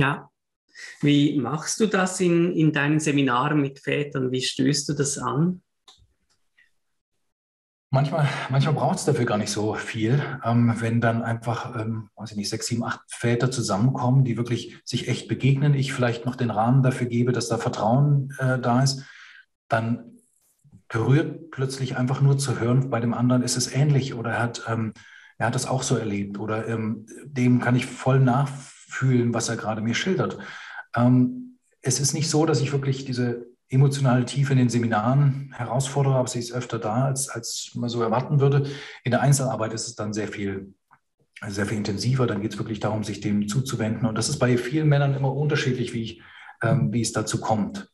Ja. 0.00 0.30
Wie 1.02 1.38
machst 1.38 1.78
du 1.78 1.86
das 1.86 2.18
in, 2.20 2.52
in 2.52 2.72
deinen 2.72 3.00
Seminaren 3.00 3.60
mit 3.60 3.80
Vätern? 3.80 4.32
Wie 4.32 4.40
stößt 4.40 4.88
du 4.88 4.94
das 4.94 5.18
an? 5.18 5.60
Manchmal, 7.90 8.26
manchmal 8.48 8.74
braucht 8.74 8.96
es 8.96 9.04
dafür 9.04 9.26
gar 9.26 9.36
nicht 9.36 9.50
so 9.50 9.74
viel, 9.74 10.22
ähm, 10.42 10.74
wenn 10.78 11.02
dann 11.02 11.22
einfach, 11.22 11.78
ähm, 11.78 12.08
weiß 12.14 12.30
ich 12.30 12.36
nicht, 12.38 12.48
sechs, 12.48 12.68
sieben, 12.68 12.84
acht 12.84 13.00
Väter 13.08 13.50
zusammenkommen, 13.50 14.24
die 14.24 14.38
wirklich 14.38 14.80
sich 14.84 15.08
echt 15.08 15.28
begegnen, 15.28 15.74
ich 15.74 15.92
vielleicht 15.92 16.24
noch 16.24 16.36
den 16.36 16.50
Rahmen 16.50 16.82
dafür 16.82 17.08
gebe, 17.08 17.32
dass 17.32 17.48
da 17.48 17.58
Vertrauen 17.58 18.32
äh, 18.38 18.58
da 18.58 18.82
ist, 18.82 19.04
dann 19.68 20.18
berührt 20.88 21.50
plötzlich 21.50 21.96
einfach 21.96 22.22
nur 22.22 22.38
zu 22.38 22.58
hören, 22.58 22.88
bei 22.88 23.00
dem 23.00 23.12
anderen 23.12 23.42
ist 23.42 23.56
es 23.56 23.70
ähnlich 23.70 24.14
oder 24.14 24.30
er 24.30 24.42
hat, 24.42 24.62
ähm, 24.66 24.94
er 25.36 25.48
hat 25.48 25.54
das 25.56 25.66
auch 25.66 25.82
so 25.82 25.96
erlebt 25.96 26.38
oder 26.38 26.68
ähm, 26.68 27.06
dem 27.24 27.60
kann 27.60 27.76
ich 27.76 27.84
voll 27.86 28.20
nachfühlen 28.20 28.79
fühlen, 28.90 29.32
was 29.32 29.48
er 29.48 29.56
gerade 29.56 29.80
mir 29.80 29.94
schildert. 29.94 30.38
Ähm, 30.94 31.58
es 31.82 32.00
ist 32.00 32.12
nicht 32.12 32.28
so, 32.28 32.44
dass 32.46 32.60
ich 32.60 32.72
wirklich 32.72 33.04
diese 33.04 33.46
emotionale 33.68 34.24
Tiefe 34.24 34.52
in 34.52 34.58
den 34.58 34.68
Seminaren 34.68 35.52
herausfordere, 35.56 36.16
aber 36.16 36.28
sie 36.28 36.40
ist 36.40 36.52
öfter 36.52 36.78
da, 36.78 37.04
als, 37.04 37.28
als 37.28 37.70
man 37.74 37.88
so 37.88 38.02
erwarten 38.02 38.40
würde. 38.40 38.68
In 39.04 39.12
der 39.12 39.20
Einzelarbeit 39.20 39.72
ist 39.72 39.86
es 39.86 39.94
dann 39.94 40.12
sehr 40.12 40.28
viel, 40.28 40.74
sehr 41.46 41.66
viel 41.66 41.78
intensiver. 41.78 42.26
Dann 42.26 42.42
geht 42.42 42.52
es 42.52 42.58
wirklich 42.58 42.80
darum, 42.80 43.04
sich 43.04 43.20
dem 43.20 43.46
zuzuwenden. 43.46 44.06
Und 44.06 44.16
das 44.16 44.28
ist 44.28 44.38
bei 44.38 44.58
vielen 44.58 44.88
Männern 44.88 45.14
immer 45.14 45.32
unterschiedlich, 45.32 45.94
wie, 45.94 46.02
ich, 46.02 46.22
ähm, 46.62 46.92
wie 46.92 47.00
es 47.00 47.12
dazu 47.12 47.40
kommt. 47.40 47.88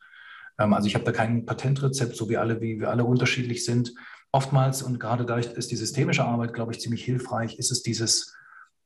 Ähm, 0.58 0.72
also 0.72 0.88
ich 0.88 0.94
habe 0.94 1.04
da 1.04 1.12
kein 1.12 1.44
Patentrezept, 1.44 2.16
so 2.16 2.30
wie 2.30 2.38
alle, 2.38 2.60
wie 2.62 2.80
wir 2.80 2.90
alle 2.90 3.04
unterschiedlich 3.04 3.64
sind. 3.64 3.92
Oftmals, 4.32 4.82
und 4.82 4.98
gerade 4.98 5.26
da 5.26 5.36
ist 5.36 5.70
die 5.70 5.76
systemische 5.76 6.24
Arbeit, 6.24 6.54
glaube 6.54 6.72
ich, 6.72 6.80
ziemlich 6.80 7.04
hilfreich, 7.04 7.58
ist 7.58 7.70
es 7.70 7.82
dieses, 7.82 8.34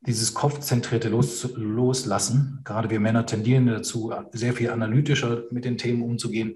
dieses 0.07 0.35
kopfzentrierte 0.35 1.09
Los, 1.09 1.49
Loslassen. 1.57 2.61
Gerade 2.64 2.90
wir 2.90 3.00
Männer 3.00 3.26
tendieren 3.26 3.66
dazu, 3.66 4.12
sehr 4.33 4.52
viel 4.52 4.71
analytischer 4.71 5.45
mit 5.50 5.64
den 5.64 5.76
Themen 5.76 6.02
umzugehen 6.02 6.54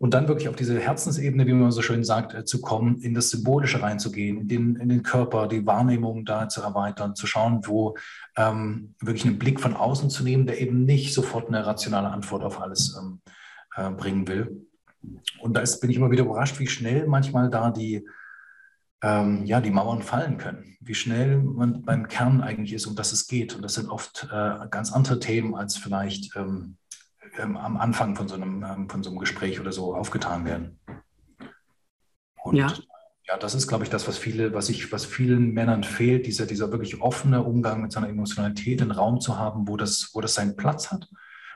und 0.00 0.14
dann 0.14 0.28
wirklich 0.28 0.48
auf 0.48 0.56
diese 0.56 0.80
Herzensebene, 0.80 1.46
wie 1.46 1.52
man 1.52 1.72
so 1.72 1.82
schön 1.82 2.04
sagt, 2.04 2.32
äh, 2.32 2.46
zu 2.46 2.62
kommen, 2.62 3.02
in 3.02 3.12
das 3.12 3.28
Symbolische 3.28 3.82
reinzugehen, 3.82 4.38
in 4.38 4.48
den, 4.48 4.76
in 4.76 4.88
den 4.88 5.02
Körper, 5.02 5.46
die 5.46 5.66
Wahrnehmung 5.66 6.24
da 6.24 6.48
zu 6.48 6.62
erweitern, 6.62 7.14
zu 7.14 7.26
schauen, 7.26 7.60
wo 7.66 7.98
ähm, 8.34 8.94
wirklich 9.00 9.26
einen 9.26 9.38
Blick 9.38 9.60
von 9.60 9.76
außen 9.76 10.08
zu 10.08 10.24
nehmen, 10.24 10.46
der 10.46 10.58
eben 10.58 10.86
nicht 10.86 11.12
sofort 11.12 11.48
eine 11.48 11.66
rationale 11.66 12.08
Antwort 12.08 12.42
auf 12.44 12.62
alles 12.62 12.98
ähm, 12.98 13.20
äh, 13.76 13.90
bringen 13.90 14.26
will. 14.26 14.66
Und 15.38 15.54
da 15.54 15.60
ist, 15.60 15.80
bin 15.80 15.90
ich 15.90 15.96
immer 15.96 16.10
wieder 16.10 16.24
überrascht, 16.24 16.58
wie 16.60 16.66
schnell 16.66 17.06
manchmal 17.06 17.50
da 17.50 17.70
die, 17.70 18.06
ähm, 19.02 19.44
ja, 19.46 19.60
die 19.60 19.70
Mauern 19.70 20.02
fallen 20.02 20.38
können, 20.38 20.76
wie 20.80 20.94
schnell 20.94 21.38
man 21.38 21.82
beim 21.82 22.08
Kern 22.08 22.42
eigentlich 22.42 22.72
ist, 22.72 22.86
um 22.86 22.96
das 22.96 23.12
es 23.12 23.26
geht. 23.26 23.54
Und 23.54 23.62
das 23.62 23.74
sind 23.74 23.88
oft 23.88 24.28
äh, 24.30 24.68
ganz 24.70 24.92
andere 24.92 25.18
Themen, 25.20 25.54
als 25.54 25.76
vielleicht 25.76 26.36
ähm, 26.36 26.76
ähm, 27.38 27.56
am 27.56 27.76
Anfang 27.76 28.16
von 28.16 28.28
so, 28.28 28.34
einem, 28.34 28.64
ähm, 28.64 28.88
von 28.88 29.02
so 29.02 29.10
einem 29.10 29.18
Gespräch 29.18 29.60
oder 29.60 29.72
so 29.72 29.94
aufgetan 29.94 30.44
werden. 30.44 30.80
Und 32.42 32.56
ja. 32.56 32.72
ja, 33.26 33.36
das 33.38 33.54
ist, 33.54 33.68
glaube 33.68 33.84
ich, 33.84 33.90
das, 33.90 34.06
was 34.08 34.18
viele, 34.18 34.52
was 34.52 34.68
ich, 34.68 34.92
was 34.92 35.06
vielen 35.06 35.52
Männern 35.52 35.84
fehlt, 35.84 36.26
dieser, 36.26 36.46
dieser 36.46 36.70
wirklich 36.70 37.00
offene 37.00 37.42
Umgang 37.42 37.82
mit 37.82 37.92
seiner 37.92 38.08
Emotionalität, 38.08 38.82
einen 38.82 38.90
Raum 38.90 39.20
zu 39.20 39.38
haben, 39.38 39.68
wo 39.68 39.76
das, 39.76 40.10
wo 40.12 40.20
das 40.20 40.34
seinen 40.34 40.56
Platz 40.56 40.90
hat 40.90 41.08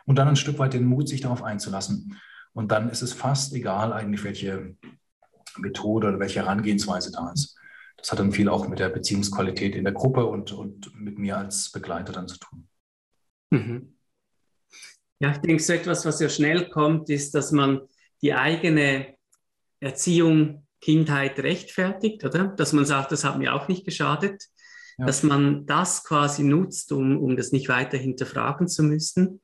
und 0.07 0.17
dann 0.17 0.29
ein 0.29 0.37
Stück 0.37 0.59
weit 0.59 0.75
den 0.75 0.87
Mut, 0.87 1.09
sich 1.09 1.21
darauf 1.21 1.43
einzulassen. 1.43 2.19
Und 2.53 2.71
dann 2.71 2.89
ist 2.89 3.03
es 3.03 3.13
fast 3.13 3.53
egal 3.55 3.93
eigentlich, 3.93 4.23
welche 4.25 4.77
Methode 5.59 6.09
oder 6.09 6.21
welche 6.21 6.41
Herangehensweise 6.41 7.13
da 7.13 7.33
ist. 7.33 7.57
Das 7.97 8.13
hat 8.13 8.19
dann 8.19 8.33
viel 8.33 8.49
auch 8.49 8.69
mit 8.69 8.79
der 8.79 8.91
Beziehungsqualität 8.91 9.75
in 9.75 9.85
der 9.85 9.93
Gruppe 9.93 10.27
und, 10.27 10.53
und 10.53 10.95
mit 10.95 11.19
mir 11.19 11.39
als 11.39 11.71
Begleiter 11.71 12.13
dann 12.13 12.29
zu 12.29 12.39
tun. 12.39 12.69
Mhm. 13.51 13.97
Ja, 15.21 15.31
ich 15.31 15.39
denke, 15.39 15.63
so 15.63 15.73
etwas, 15.73 16.05
was 16.05 16.21
ja 16.21 16.29
schnell 16.29 16.69
kommt, 16.69 17.09
ist, 17.09 17.35
dass 17.35 17.51
man 17.53 17.81
die 18.21 18.35
eigene 18.35 19.15
Erziehung, 19.81 20.67
Kindheit 20.81 21.39
rechtfertigt, 21.39 22.25
oder? 22.25 22.49
Dass 22.49 22.75
man 22.75 22.85
sagt, 22.85 23.11
das 23.13 23.25
hat 23.25 23.39
mir 23.39 23.55
auch 23.55 23.69
nicht 23.69 23.87
geschadet. 23.87 24.45
Ja. 24.99 25.07
Dass 25.07 25.23
man 25.23 25.65
das 25.65 26.05
quasi 26.05 26.43
nutzt, 26.43 26.93
um, 26.93 27.17
um 27.19 27.37
das 27.37 27.53
nicht 27.53 27.69
weiter 27.69 27.97
hinterfragen 27.97 28.69
zu 28.69 28.83
müssen 28.83 29.41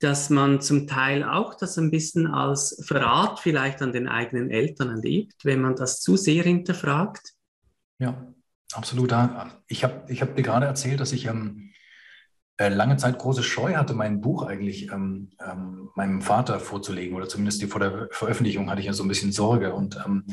dass 0.00 0.28
man 0.30 0.60
zum 0.60 0.86
Teil 0.86 1.24
auch 1.24 1.54
das 1.54 1.78
ein 1.78 1.90
bisschen 1.90 2.26
als 2.26 2.82
Verrat 2.86 3.40
vielleicht 3.40 3.80
an 3.82 3.92
den 3.92 4.08
eigenen 4.08 4.50
Eltern 4.50 4.90
erlebt, 4.90 5.44
wenn 5.44 5.62
man 5.62 5.76
das 5.76 6.00
zu 6.00 6.16
sehr 6.16 6.42
hinterfragt. 6.42 7.32
Ja, 7.98 8.34
absolut. 8.74 9.14
Ich 9.68 9.84
habe 9.84 10.04
ich 10.08 10.20
hab 10.20 10.36
dir 10.36 10.42
gerade 10.42 10.66
erzählt, 10.66 11.00
dass 11.00 11.12
ich 11.12 11.26
ähm, 11.26 11.72
äh, 12.58 12.68
lange 12.68 12.96
Zeit 12.96 13.18
große 13.18 13.42
Scheu 13.42 13.74
hatte, 13.74 13.94
mein 13.94 14.20
Buch 14.20 14.42
eigentlich 14.42 14.90
ähm, 14.90 15.30
ähm, 15.44 15.90
meinem 15.94 16.20
Vater 16.20 16.60
vorzulegen 16.60 17.16
oder 17.16 17.28
zumindest 17.28 17.62
vor 17.64 17.80
der 17.80 18.08
Veröffentlichung 18.10 18.70
hatte 18.70 18.80
ich 18.80 18.86
ja 18.86 18.92
so 18.92 19.02
ein 19.02 19.08
bisschen 19.08 19.32
Sorge 19.32 19.74
und 19.74 19.98
ähm, 20.04 20.24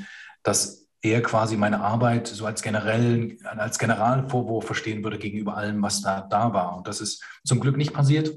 dass 0.42 0.90
er 1.02 1.22
quasi 1.22 1.58
meine 1.58 1.82
Arbeit 1.82 2.28
so 2.28 2.46
als 2.46 2.62
generell, 2.62 3.38
als 3.44 3.78
Generalvorwurf 3.78 4.66
verstehen 4.66 5.04
würde 5.04 5.20
gegenüber 5.20 5.58
allem, 5.58 5.82
was 5.82 6.02
da, 6.02 6.22
da 6.22 6.54
war. 6.54 6.78
Und 6.78 6.88
das 6.88 7.02
ist 7.02 7.22
zum 7.44 7.60
Glück 7.60 7.76
nicht 7.76 7.94
passiert. 7.94 8.34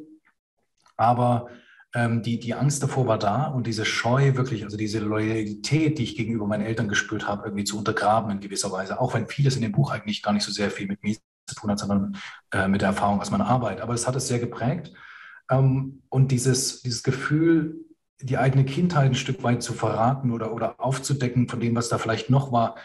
Aber 0.97 1.49
ähm, 1.95 2.23
die, 2.23 2.39
die 2.39 2.55
Angst 2.55 2.83
davor 2.83 3.07
war 3.07 3.19
da 3.19 3.47
und 3.47 3.67
diese 3.67 3.85
Scheu 3.85 4.35
wirklich, 4.37 4.65
also 4.65 4.77
diese 4.77 4.99
Loyalität, 4.99 5.99
die 5.99 6.05
ich 6.05 6.17
gegenüber 6.17 6.47
meinen 6.47 6.67
Eltern 6.67 6.89
gespürt 6.89 7.27
habe, 7.27 7.45
irgendwie 7.45 7.65
zu 7.65 7.79
untergraben 7.79 8.31
in 8.31 8.41
gewisser 8.41 8.71
Weise. 8.73 9.01
Auch 9.01 9.15
wenn 9.15 9.29
vieles 9.29 9.57
in 9.57 9.63
dem 9.63 9.73
Buch 9.73 9.91
eigentlich 9.91 10.23
gar 10.23 10.33
nicht 10.33 10.45
so 10.45 10.53
sehr 10.53 10.71
viel 10.71 10.87
mit 10.87 11.03
mir 11.03 11.17
zu 11.47 11.55
tun 11.55 11.71
hat, 11.71 11.79
sondern 11.79 12.17
äh, 12.53 12.69
mit 12.69 12.83
der 12.83 12.89
Erfahrung 12.89 13.21
aus 13.21 13.31
meiner 13.31 13.47
Arbeit. 13.47 13.81
Aber 13.81 13.95
es 13.95 14.07
hat 14.07 14.17
es 14.17 14.29
sehr 14.29 14.39
geprägt. 14.39 14.93
Ähm, 15.51 16.03
und 16.09 16.33
dieses, 16.33 16.83
dieses 16.83 17.03
Gefühl, 17.03 17.77
die 18.21 18.39
eigene 18.39 18.65
Kindheit 18.65 19.11
ein 19.11 19.15
Stück 19.15 19.43
weit 19.43 19.63
zu 19.63 19.73
verraten 19.73 20.33
oder, 20.33 20.53
oder 20.53 20.81
aufzudecken 20.81 21.49
von 21.49 21.61
dem, 21.61 21.77
was 21.77 21.89
da 21.89 21.99
vielleicht 21.99 22.31
noch 22.31 22.51
war, 22.53 22.77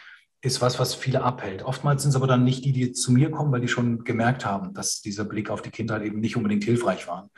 ist 0.41 0.61
was, 0.61 0.79
was 0.79 0.95
viele 0.95 1.21
abhält. 1.21 1.63
Oftmals 1.63 2.01
sind 2.01 2.09
es 2.09 2.15
aber 2.15 2.27
dann 2.27 2.43
nicht 2.43 2.65
die, 2.65 2.71
die 2.71 2.93
zu 2.93 3.11
mir 3.11 3.29
kommen, 3.29 3.51
weil 3.51 3.61
die 3.61 3.67
schon 3.67 4.03
gemerkt 4.03 4.45
haben, 4.45 4.73
dass 4.73 5.01
dieser 5.01 5.23
Blick 5.23 5.49
auf 5.49 5.61
die 5.61 5.69
Kindheit 5.69 6.01
eben 6.01 6.19
nicht 6.19 6.35
unbedingt 6.35 6.63
hilfreich 6.63 7.07
war. 7.07 7.29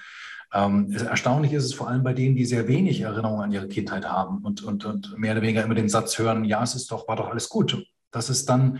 Ähm, 0.53 0.91
erstaunlich 0.93 1.53
ist 1.53 1.65
es 1.65 1.73
vor 1.73 1.87
allem 1.87 2.03
bei 2.03 2.13
denen, 2.13 2.35
die 2.35 2.45
sehr 2.45 2.67
wenig 2.67 3.01
Erinnerungen 3.01 3.41
an 3.41 3.51
ihre 3.51 3.67
Kindheit 3.67 4.05
haben 4.05 4.39
und, 4.39 4.63
und, 4.63 4.85
und 4.85 5.17
mehr 5.17 5.31
oder 5.31 5.41
weniger 5.41 5.63
immer 5.63 5.73
den 5.73 5.89
Satz 5.89 6.19
hören, 6.19 6.45
ja, 6.45 6.61
es 6.61 6.75
ist 6.75 6.91
doch, 6.91 7.07
war 7.07 7.15
doch 7.15 7.29
alles 7.29 7.49
gut. 7.49 7.85
Das 8.11 8.29
ist 8.29 8.47
dann 8.49 8.79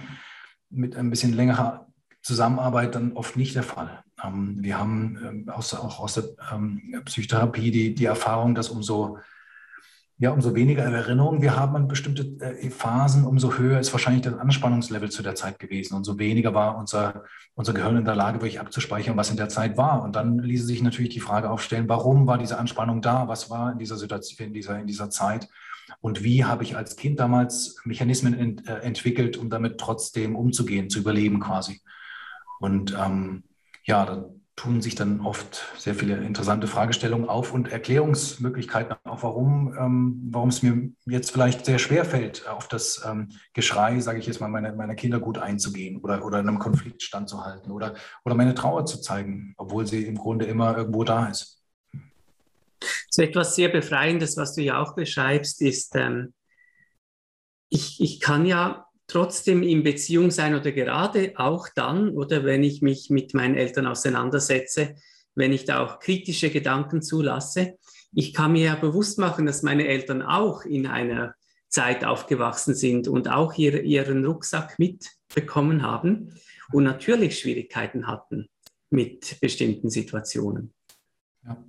mit 0.70 0.96
ein 0.96 1.10
bisschen 1.10 1.34
längerer 1.34 1.88
Zusammenarbeit 2.22 2.96
dann 2.96 3.14
oft 3.14 3.36
nicht 3.36 3.56
der 3.56 3.64
Fall. 3.64 4.04
Ähm, 4.24 4.58
wir 4.60 4.78
haben 4.78 5.18
ähm, 5.26 5.50
aus, 5.50 5.74
auch 5.74 6.00
aus 6.00 6.14
der 6.14 6.26
ähm, 6.54 7.02
Psychotherapie 7.06 7.72
die, 7.72 7.96
die 7.96 8.06
Erfahrung, 8.06 8.54
dass 8.54 8.70
umso 8.70 9.18
ja, 10.24 10.32
umso 10.32 10.56
weniger 10.56 10.84
Erinnerungen 10.84 11.42
wir 11.42 11.58
haben 11.58 11.76
an 11.76 11.90
bestimmte 11.90 12.24
äh, 12.40 12.70
Phasen, 12.70 13.26
umso 13.26 13.58
höher 13.58 13.78
ist 13.78 13.92
wahrscheinlich 13.92 14.22
das 14.22 14.36
Anspannungslevel 14.36 15.12
zu 15.12 15.22
der 15.22 15.36
Zeit 15.36 15.60
gewesen. 15.60 15.96
Und 15.96 16.06
so 16.06 16.18
weniger 16.18 16.54
war 16.54 16.78
unser, 16.78 17.26
unser 17.56 17.74
Gehirn 17.74 17.98
in 17.98 18.06
der 18.06 18.16
Lage, 18.16 18.38
wirklich 18.38 18.62
abzuspeichern, 18.62 19.18
was 19.18 19.32
in 19.32 19.36
der 19.36 19.50
Zeit 19.50 19.76
war. 19.76 20.02
Und 20.02 20.16
dann 20.16 20.40
ließe 20.40 20.66
sich 20.66 20.82
natürlich 20.82 21.12
die 21.12 21.20
Frage 21.20 21.50
aufstellen, 21.50 21.90
warum 21.90 22.26
war 22.26 22.38
diese 22.38 22.58
Anspannung 22.58 23.02
da? 23.02 23.28
Was 23.28 23.50
war 23.50 23.74
in 23.74 23.80
dieser 23.80 23.98
Situation, 23.98 24.48
in 24.48 24.54
dieser, 24.54 24.80
in 24.80 24.88
dieser 24.88 25.10
Zeit? 25.10 25.50
Und 26.00 26.24
wie 26.24 26.46
habe 26.46 26.64
ich 26.64 26.78
als 26.78 26.96
Kind 26.96 27.20
damals 27.20 27.82
Mechanismen 27.84 28.34
ent, 28.34 28.66
äh, 28.66 28.78
entwickelt, 28.78 29.36
um 29.36 29.50
damit 29.50 29.78
trotzdem 29.78 30.38
umzugehen, 30.38 30.90
zu 30.90 31.00
überleben 31.00 31.42
quasi? 31.42 31.82
Und 32.62 32.98
ähm, 32.98 33.44
ja, 33.84 34.24
tun 34.56 34.82
sich 34.82 34.94
dann 34.94 35.22
oft 35.22 35.66
sehr 35.78 35.96
viele 35.96 36.18
interessante 36.18 36.68
Fragestellungen 36.68 37.28
auf 37.28 37.54
und 37.54 37.72
Erklärungsmöglichkeiten 37.72 38.96
auch, 39.04 39.24
warum, 39.24 39.76
ähm, 39.80 40.48
es 40.48 40.62
mir 40.62 40.92
jetzt 41.06 41.32
vielleicht 41.32 41.66
sehr 41.66 41.80
schwer 41.80 42.06
fällt, 42.06 42.48
auf 42.48 42.68
das 42.68 43.04
ähm, 43.06 43.30
Geschrei, 43.54 44.00
sage 44.00 44.20
ich 44.20 44.28
jetzt 44.28 44.42
mal, 44.42 44.50
meiner, 44.50 44.74
meiner 44.74 44.96
Kinder 44.96 45.20
gut 45.20 45.40
einzugehen 45.40 45.98
oder, 45.98 46.24
oder 46.24 46.40
in 46.40 46.48
einem 46.48 46.60
Konflikt 46.60 47.02
standzuhalten 47.02 47.72
oder, 47.72 47.96
oder 48.26 48.36
meine 48.36 48.54
Trauer 48.54 48.86
zu 48.86 49.02
zeigen, 49.02 49.56
obwohl 49.58 49.88
sie 49.88 50.06
im 50.06 50.18
Grunde 50.18 50.46
immer 50.46 50.78
irgendwo 50.78 51.04
da 51.04 51.28
ist. 51.28 51.64
So 53.10 53.22
etwas 53.22 53.56
sehr 53.56 53.70
Befreiendes, 53.70 54.38
was 54.38 54.54
du 54.54 54.62
ja 54.62 54.82
auch 54.82 54.94
beschreibst, 54.94 55.62
ist, 55.62 55.96
ähm, 55.96 56.34
ich, 57.70 58.00
ich 58.02 58.20
kann 58.20 58.46
ja 58.46 58.86
trotzdem 59.14 59.64
in 59.64 59.84
Beziehung 59.84 60.32
sein 60.32 60.56
oder 60.56 60.72
gerade 60.72 61.34
auch 61.36 61.70
dann, 61.74 62.10
oder 62.10 62.44
wenn 62.44 62.64
ich 62.64 62.82
mich 62.82 63.10
mit 63.10 63.34
meinen 63.34 63.56
Eltern 63.56 63.86
auseinandersetze, 63.86 64.96
wenn 65.36 65.54
ich 65.54 65.66
da 65.66 65.84
auch 65.84 66.00
kritische 66.00 66.50
Gedanken 66.50 67.02
zulasse. 67.02 67.78
Ich 68.14 68.34
kann 68.34 68.52
mir 68.52 68.66
ja 68.66 68.76
bewusst 68.76 69.20
machen, 69.20 69.46
dass 69.46 69.64
meine 69.64 69.88
Eltern 69.88 70.22
auch 70.22 70.66
in 70.66 70.88
einer 70.88 71.36
Zeit 71.70 72.04
aufgewachsen 72.06 72.76
sind 72.76 73.08
und 73.08 73.30
auch 73.30 73.54
ihr, 73.56 73.84
ihren 73.84 74.26
Rucksack 74.26 74.78
mitbekommen 74.78 75.84
haben 75.84 76.34
und 76.72 76.84
natürlich 76.84 77.40
Schwierigkeiten 77.40 78.08
hatten 78.08 78.50
mit 78.90 79.40
bestimmten 79.40 79.90
Situationen. 79.90 80.74
Ja 81.46 81.64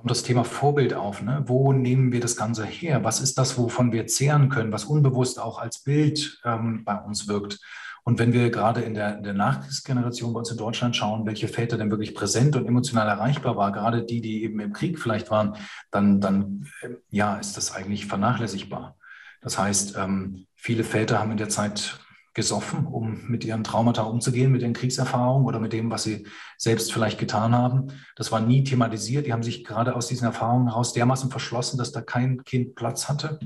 kommt 0.00 0.10
das 0.10 0.22
Thema 0.22 0.44
Vorbild 0.44 0.94
auf. 0.94 1.20
Ne? 1.20 1.42
Wo 1.44 1.74
nehmen 1.74 2.10
wir 2.10 2.20
das 2.20 2.34
Ganze 2.34 2.64
her? 2.64 3.04
Was 3.04 3.20
ist 3.20 3.36
das, 3.36 3.58
wovon 3.58 3.92
wir 3.92 4.06
zehren 4.06 4.48
können, 4.48 4.72
was 4.72 4.86
unbewusst 4.86 5.38
auch 5.38 5.58
als 5.58 5.82
Bild 5.82 6.40
ähm, 6.42 6.86
bei 6.86 6.94
uns 6.94 7.28
wirkt? 7.28 7.60
Und 8.02 8.18
wenn 8.18 8.32
wir 8.32 8.48
gerade 8.48 8.80
in 8.80 8.94
der, 8.94 9.18
in 9.18 9.24
der 9.24 9.34
Nachkriegsgeneration 9.34 10.32
bei 10.32 10.38
uns 10.38 10.50
in 10.50 10.56
Deutschland 10.56 10.96
schauen, 10.96 11.26
welche 11.26 11.48
Väter 11.48 11.76
denn 11.76 11.90
wirklich 11.90 12.14
präsent 12.14 12.56
und 12.56 12.66
emotional 12.66 13.08
erreichbar 13.08 13.56
waren, 13.56 13.74
gerade 13.74 14.02
die, 14.02 14.22
die 14.22 14.42
eben 14.42 14.58
im 14.60 14.72
Krieg 14.72 14.98
vielleicht 14.98 15.30
waren, 15.30 15.56
dann, 15.90 16.18
dann 16.18 16.66
äh, 16.80 16.94
ja, 17.10 17.36
ist 17.36 17.58
das 17.58 17.74
eigentlich 17.74 18.06
vernachlässigbar. 18.06 18.96
Das 19.42 19.58
heißt, 19.58 19.98
ähm, 19.98 20.46
viele 20.56 20.82
Väter 20.82 21.18
haben 21.18 21.32
in 21.32 21.36
der 21.36 21.50
Zeit 21.50 22.00
gesoffen, 22.32 22.86
um 22.86 23.26
mit 23.26 23.44
ihren 23.44 23.64
Traumata 23.64 24.02
umzugehen, 24.02 24.52
mit 24.52 24.62
den 24.62 24.72
Kriegserfahrungen 24.72 25.46
oder 25.46 25.58
mit 25.58 25.72
dem, 25.72 25.90
was 25.90 26.04
sie 26.04 26.26
selbst 26.56 26.92
vielleicht 26.92 27.18
getan 27.18 27.54
haben. 27.54 27.88
Das 28.14 28.30
war 28.30 28.40
nie 28.40 28.62
thematisiert. 28.62 29.26
Die 29.26 29.32
haben 29.32 29.42
sich 29.42 29.64
gerade 29.64 29.96
aus 29.96 30.06
diesen 30.06 30.26
Erfahrungen 30.26 30.68
heraus 30.68 30.92
dermaßen 30.92 31.30
verschlossen, 31.30 31.76
dass 31.76 31.90
da 31.90 32.00
kein 32.00 32.44
Kind 32.44 32.76
Platz 32.76 33.08
hatte, 33.08 33.40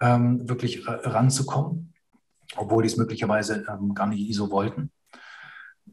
ähm, 0.00 0.48
wirklich 0.48 0.86
äh, 0.86 0.90
ranzukommen, 0.90 1.92
obwohl 2.56 2.82
die 2.82 2.88
es 2.88 2.96
möglicherweise 2.96 3.66
ähm, 3.68 3.94
gar 3.94 4.06
nicht 4.06 4.34
so 4.34 4.50
wollten. 4.50 4.90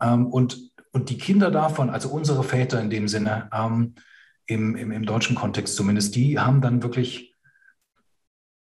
Ähm, 0.02 0.28
und, 0.28 0.72
und 0.94 1.10
die 1.10 1.18
Kinder 1.18 1.52
davon, 1.52 1.90
also 1.90 2.10
unsere 2.10 2.44
Väter 2.44 2.80
in 2.80 2.90
dem 2.90 3.10
Sinne, 3.10 3.50
ähm, 3.54 3.96
im, 4.48 4.76
im, 4.76 4.92
im 4.92 5.06
deutschen 5.06 5.36
Kontext 5.36 5.76
zumindest, 5.76 6.16
die 6.16 6.40
haben 6.40 6.62
dann 6.62 6.82
wirklich 6.82 7.35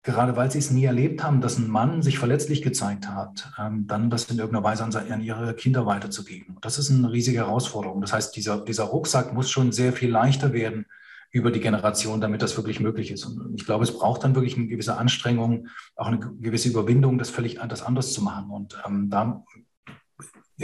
gerade 0.02 0.36
weil 0.36 0.50
sie 0.50 0.58
es 0.58 0.70
nie 0.70 0.84
erlebt 0.84 1.22
haben, 1.22 1.40
dass 1.40 1.58
ein 1.58 1.68
Mann 1.68 2.02
sich 2.02 2.18
verletzlich 2.18 2.62
gezeigt 2.62 3.08
hat, 3.08 3.52
ähm, 3.58 3.86
dann 3.86 4.10
das 4.10 4.24
in 4.24 4.38
irgendeiner 4.38 4.64
Weise 4.64 4.84
an, 4.84 4.94
an, 4.94 5.20
ihre 5.20 5.54
Kinder 5.54 5.86
weiterzugeben. 5.86 6.56
Das 6.60 6.78
ist 6.78 6.90
eine 6.90 7.12
riesige 7.12 7.38
Herausforderung. 7.38 8.00
Das 8.00 8.12
heißt, 8.12 8.34
dieser, 8.34 8.64
dieser 8.64 8.84
Rucksack 8.84 9.32
muss 9.32 9.50
schon 9.50 9.70
sehr 9.70 9.92
viel 9.92 10.10
leichter 10.10 10.52
werden 10.52 10.86
über 11.30 11.50
die 11.50 11.60
Generation, 11.60 12.20
damit 12.20 12.42
das 12.42 12.56
wirklich 12.56 12.80
möglich 12.80 13.10
ist. 13.10 13.24
Und 13.24 13.54
ich 13.54 13.64
glaube, 13.64 13.84
es 13.84 13.96
braucht 13.96 14.24
dann 14.24 14.34
wirklich 14.34 14.56
eine 14.56 14.66
gewisse 14.66 14.98
Anstrengung, 14.98 15.68
auch 15.96 16.08
eine 16.08 16.18
gewisse 16.18 16.68
Überwindung, 16.68 17.16
das 17.16 17.30
völlig 17.30 17.58
das 17.68 17.82
anders 17.82 18.12
zu 18.12 18.22
machen. 18.22 18.50
Und 18.50 18.76
ähm, 18.86 19.08
da 19.08 19.44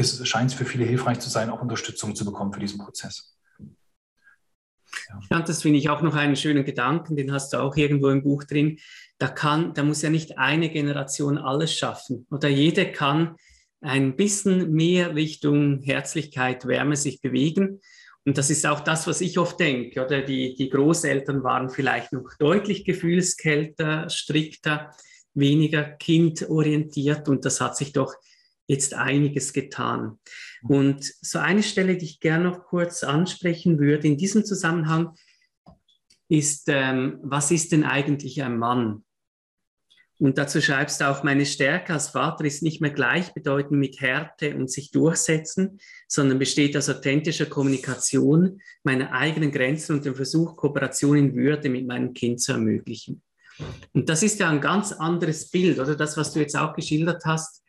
scheint 0.03 0.51
es 0.51 0.57
für 0.57 0.67
viele 0.67 0.85
hilfreich 0.85 1.21
zu 1.21 1.31
sein, 1.31 1.49
auch 1.49 1.63
Unterstützung 1.63 2.15
zu 2.15 2.25
bekommen 2.25 2.53
für 2.53 2.61
diesen 2.61 2.79
Prozess. 2.79 3.39
Ja. 5.31 5.41
das 5.41 5.63
finde 5.63 5.79
ich 5.79 5.89
auch 5.91 6.03
noch 6.03 6.15
einen 6.15 6.37
schönen 6.37 6.65
Gedanken, 6.65 7.17
den 7.17 7.33
hast 7.33 7.53
du 7.53 7.59
auch 7.59 7.77
irgendwo 7.77 8.09
im 8.09 8.23
Buch 8.23 8.45
drin. 8.45 8.79
Da 9.19 9.29
kann, 9.29 9.75
da 9.75 9.83
muss 9.83 10.03
ja 10.03 10.11
nicht 10.11 10.39
eine 10.39 10.71
Generation 10.71 11.39
alles 11.39 11.75
schaffen. 11.75 12.27
Oder 12.31 12.49
jede 12.49 12.93
kann 12.93 13.37
ein 13.81 14.17
bisschen 14.17 14.73
mehr 14.73 15.15
Richtung 15.15 15.83
Herzlichkeit, 15.83 16.67
Wärme 16.67 16.97
sich 16.97 17.21
bewegen. 17.21 17.81
Und 18.25 18.39
das 18.39 18.51
ist 18.51 18.67
auch 18.67 18.81
das, 18.81 19.07
was 19.07 19.21
ich 19.21 19.39
oft 19.39 19.59
denke. 19.59 20.05
Oder 20.05 20.23
die, 20.23 20.55
die 20.55 20.69
Großeltern 20.69 21.43
waren 21.43 21.71
vielleicht 21.71 22.13
noch 22.13 22.29
deutlich 22.39 22.85
gefühlskälter, 22.85 24.09
strikter, 24.11 24.91
weniger 25.35 25.83
kindorientiert. 25.83 27.29
Und 27.29 27.45
das 27.45 27.61
hat 27.61 27.77
sich 27.77 27.93
doch 27.93 28.15
jetzt 28.67 28.95
einiges 28.95 29.53
getan. 29.53 30.19
Und 30.63 31.05
so 31.23 31.39
eine 31.39 31.63
Stelle, 31.63 31.97
die 31.97 32.05
ich 32.05 32.21
gerne 32.21 32.45
noch 32.45 32.65
kurz 32.65 33.03
ansprechen 33.03 33.79
würde 33.79 34.07
in 34.07 34.19
diesem 34.19 34.45
Zusammenhang, 34.45 35.15
ist, 36.29 36.65
ähm, 36.69 37.19
was 37.23 37.51
ist 37.51 37.73
denn 37.73 37.85
eigentlich 37.85 38.43
ein 38.43 38.59
Mann? 38.59 39.05
Und 40.21 40.37
dazu 40.37 40.61
schreibst 40.61 41.01
du 41.01 41.09
auch, 41.09 41.23
meine 41.23 41.47
Stärke 41.47 41.93
als 41.93 42.09
Vater 42.09 42.45
ist 42.45 42.63
nicht 42.63 42.81
mehr 42.81 42.91
gleichbedeutend 42.91 43.79
mit 43.79 44.01
Härte 44.01 44.57
und 44.57 44.71
sich 44.71 44.91
durchsetzen, 44.91 45.79
sondern 46.09 46.41
besteht 46.41 46.77
aus 46.77 46.89
authentischer 46.89 47.47
Kommunikation, 47.47 48.61
meiner 48.83 49.13
eigenen 49.13 49.53
Grenzen 49.53 49.97
und 49.97 50.05
dem 50.05 50.17
Versuch, 50.17 50.57
Kooperation 50.57 51.17
in 51.17 51.35
Würde 51.37 51.69
mit 51.69 51.87
meinem 51.87 52.15
Kind 52.15 52.41
zu 52.41 52.53
ermöglichen. 52.53 53.23
Und 53.93 54.09
das 54.09 54.25
ist 54.25 54.41
ja 54.41 54.49
ein 54.49 54.61
ganz 54.61 54.93
anderes 54.93 55.51
Bild, 55.51 55.79
oder 55.79 55.95
das, 55.95 56.17
was 56.17 56.33
du 56.33 56.41
jetzt 56.41 56.57
auch 56.57 56.75
geschildert 56.75 57.25
hast, 57.25 57.63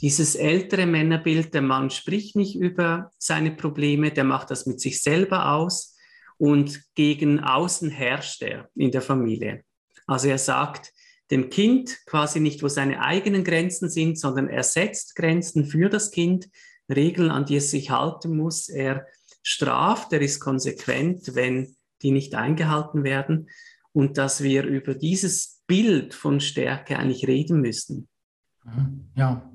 dieses 0.00 0.36
ältere 0.36 0.86
Männerbild, 0.86 1.52
der 1.52 1.62
Mann 1.62 1.90
spricht 1.90 2.36
nicht 2.36 2.54
über 2.54 3.10
seine 3.18 3.50
Probleme, 3.50 4.12
der 4.12 4.22
macht 4.22 4.50
das 4.52 4.66
mit 4.66 4.80
sich 4.80 5.02
selber 5.02 5.52
aus 5.52 5.96
und 6.36 6.80
gegen 6.94 7.40
außen 7.40 7.90
herrscht 7.90 8.42
er 8.42 8.68
in 8.76 8.92
der 8.92 9.02
Familie. 9.02 9.64
Also 10.06 10.28
er 10.28 10.38
sagt 10.38 10.92
dem 11.30 11.50
Kind 11.50 11.98
quasi 12.06 12.40
nicht, 12.40 12.62
wo 12.62 12.68
seine 12.68 13.02
eigenen 13.02 13.44
Grenzen 13.44 13.90
sind, 13.90 14.18
sondern 14.18 14.48
er 14.48 14.62
setzt 14.62 15.14
Grenzen 15.14 15.66
für 15.66 15.88
das 15.88 16.10
Kind, 16.10 16.48
Regeln, 16.88 17.30
an 17.30 17.44
die 17.44 17.56
es 17.56 17.70
sich 17.70 17.90
halten 17.90 18.36
muss. 18.36 18.68
Er 18.68 19.06
straft, 19.42 20.12
er 20.12 20.22
ist 20.22 20.40
konsequent, 20.40 21.34
wenn 21.34 21.76
die 22.02 22.12
nicht 22.12 22.34
eingehalten 22.34 23.04
werden 23.04 23.50
und 23.92 24.16
dass 24.16 24.42
wir 24.42 24.64
über 24.64 24.94
dieses 24.94 25.62
Bild 25.66 26.14
von 26.14 26.40
Stärke 26.40 26.98
eigentlich 26.98 27.26
reden 27.26 27.60
müssen. 27.60 28.08
Mhm. 28.64 29.10
Ja, 29.14 29.50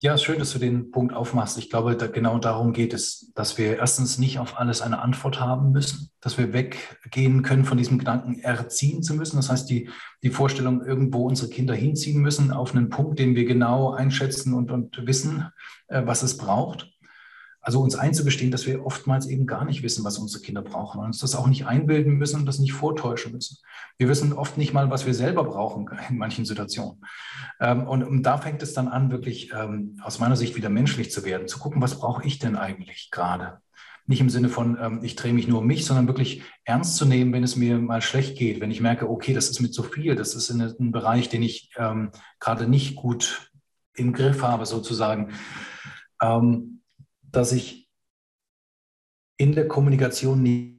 ja, 0.00 0.18
schön, 0.18 0.38
dass 0.38 0.52
du 0.52 0.58
den 0.58 0.90
Punkt 0.90 1.14
aufmachst. 1.14 1.56
Ich 1.56 1.70
glaube, 1.70 1.96
da, 1.96 2.06
genau 2.06 2.38
darum 2.38 2.74
geht 2.74 2.92
es, 2.92 3.32
dass 3.34 3.56
wir 3.56 3.78
erstens 3.78 4.18
nicht 4.18 4.38
auf 4.38 4.58
alles 4.58 4.82
eine 4.82 5.00
Antwort 5.00 5.40
haben 5.40 5.72
müssen, 5.72 6.10
dass 6.20 6.36
wir 6.36 6.52
weggehen 6.52 7.42
können 7.42 7.64
von 7.64 7.78
diesem 7.78 7.98
Gedanken, 7.98 8.38
erziehen 8.40 9.02
zu 9.02 9.14
müssen. 9.14 9.36
Das 9.36 9.48
heißt, 9.48 9.70
die, 9.70 9.88
die 10.22 10.30
Vorstellung, 10.30 10.84
irgendwo 10.84 11.26
unsere 11.26 11.48
Kinder 11.48 11.74
hinziehen 11.74 12.20
müssen, 12.20 12.50
auf 12.50 12.74
einen 12.74 12.90
Punkt, 12.90 13.18
den 13.18 13.34
wir 13.34 13.46
genau 13.46 13.92
einschätzen 13.92 14.52
und, 14.52 14.70
und 14.70 15.06
wissen, 15.06 15.46
äh, 15.88 16.02
was 16.04 16.22
es 16.22 16.36
braucht. 16.36 16.92
Also 17.66 17.80
uns 17.80 17.96
einzugestehen, 17.96 18.52
dass 18.52 18.64
wir 18.64 18.86
oftmals 18.86 19.26
eben 19.26 19.44
gar 19.44 19.64
nicht 19.64 19.82
wissen, 19.82 20.04
was 20.04 20.18
unsere 20.18 20.40
Kinder 20.40 20.62
brauchen 20.62 21.00
und 21.00 21.06
uns 21.06 21.18
das 21.18 21.34
auch 21.34 21.48
nicht 21.48 21.66
einbilden 21.66 22.12
müssen 22.12 22.38
und 22.38 22.46
das 22.46 22.60
nicht 22.60 22.72
vortäuschen 22.72 23.32
müssen. 23.32 23.58
Wir 23.98 24.08
wissen 24.08 24.32
oft 24.32 24.56
nicht 24.56 24.72
mal, 24.72 24.88
was 24.88 25.04
wir 25.04 25.14
selber 25.14 25.42
brauchen 25.42 25.90
in 26.08 26.16
manchen 26.16 26.44
Situationen. 26.44 27.04
Ähm, 27.58 27.88
und 27.88 28.22
da 28.22 28.38
fängt 28.38 28.62
es 28.62 28.72
dann 28.72 28.86
an, 28.86 29.10
wirklich 29.10 29.50
ähm, 29.52 29.98
aus 30.00 30.20
meiner 30.20 30.36
Sicht 30.36 30.54
wieder 30.54 30.68
menschlich 30.68 31.10
zu 31.10 31.24
werden, 31.24 31.48
zu 31.48 31.58
gucken, 31.58 31.82
was 31.82 31.98
brauche 31.98 32.24
ich 32.24 32.38
denn 32.38 32.54
eigentlich 32.54 33.10
gerade? 33.10 33.58
Nicht 34.06 34.20
im 34.20 34.30
Sinne 34.30 34.48
von, 34.48 34.78
ähm, 34.80 35.00
ich 35.02 35.16
drehe 35.16 35.32
mich 35.32 35.48
nur 35.48 35.58
um 35.58 35.66
mich, 35.66 35.86
sondern 35.86 36.06
wirklich 36.06 36.42
ernst 36.62 36.94
zu 36.94 37.04
nehmen, 37.04 37.32
wenn 37.32 37.42
es 37.42 37.56
mir 37.56 37.80
mal 37.80 38.00
schlecht 38.00 38.38
geht, 38.38 38.60
wenn 38.60 38.70
ich 38.70 38.80
merke, 38.80 39.10
okay, 39.10 39.34
das 39.34 39.50
ist 39.50 39.58
mit 39.58 39.74
zu 39.74 39.82
viel, 39.82 40.14
das 40.14 40.36
ist 40.36 40.50
in 40.50 40.62
einem 40.62 40.92
Bereich, 40.92 41.30
den 41.30 41.42
ich 41.42 41.72
gerade 42.38 42.68
nicht 42.68 42.94
gut 42.94 43.50
im 43.96 44.12
Griff 44.12 44.42
habe, 44.42 44.66
sozusagen 44.66 45.32
dass 47.36 47.52
ich 47.52 47.90
in 49.36 49.52
der 49.52 49.68
Kommunikation 49.68 50.42
nicht 50.42 50.76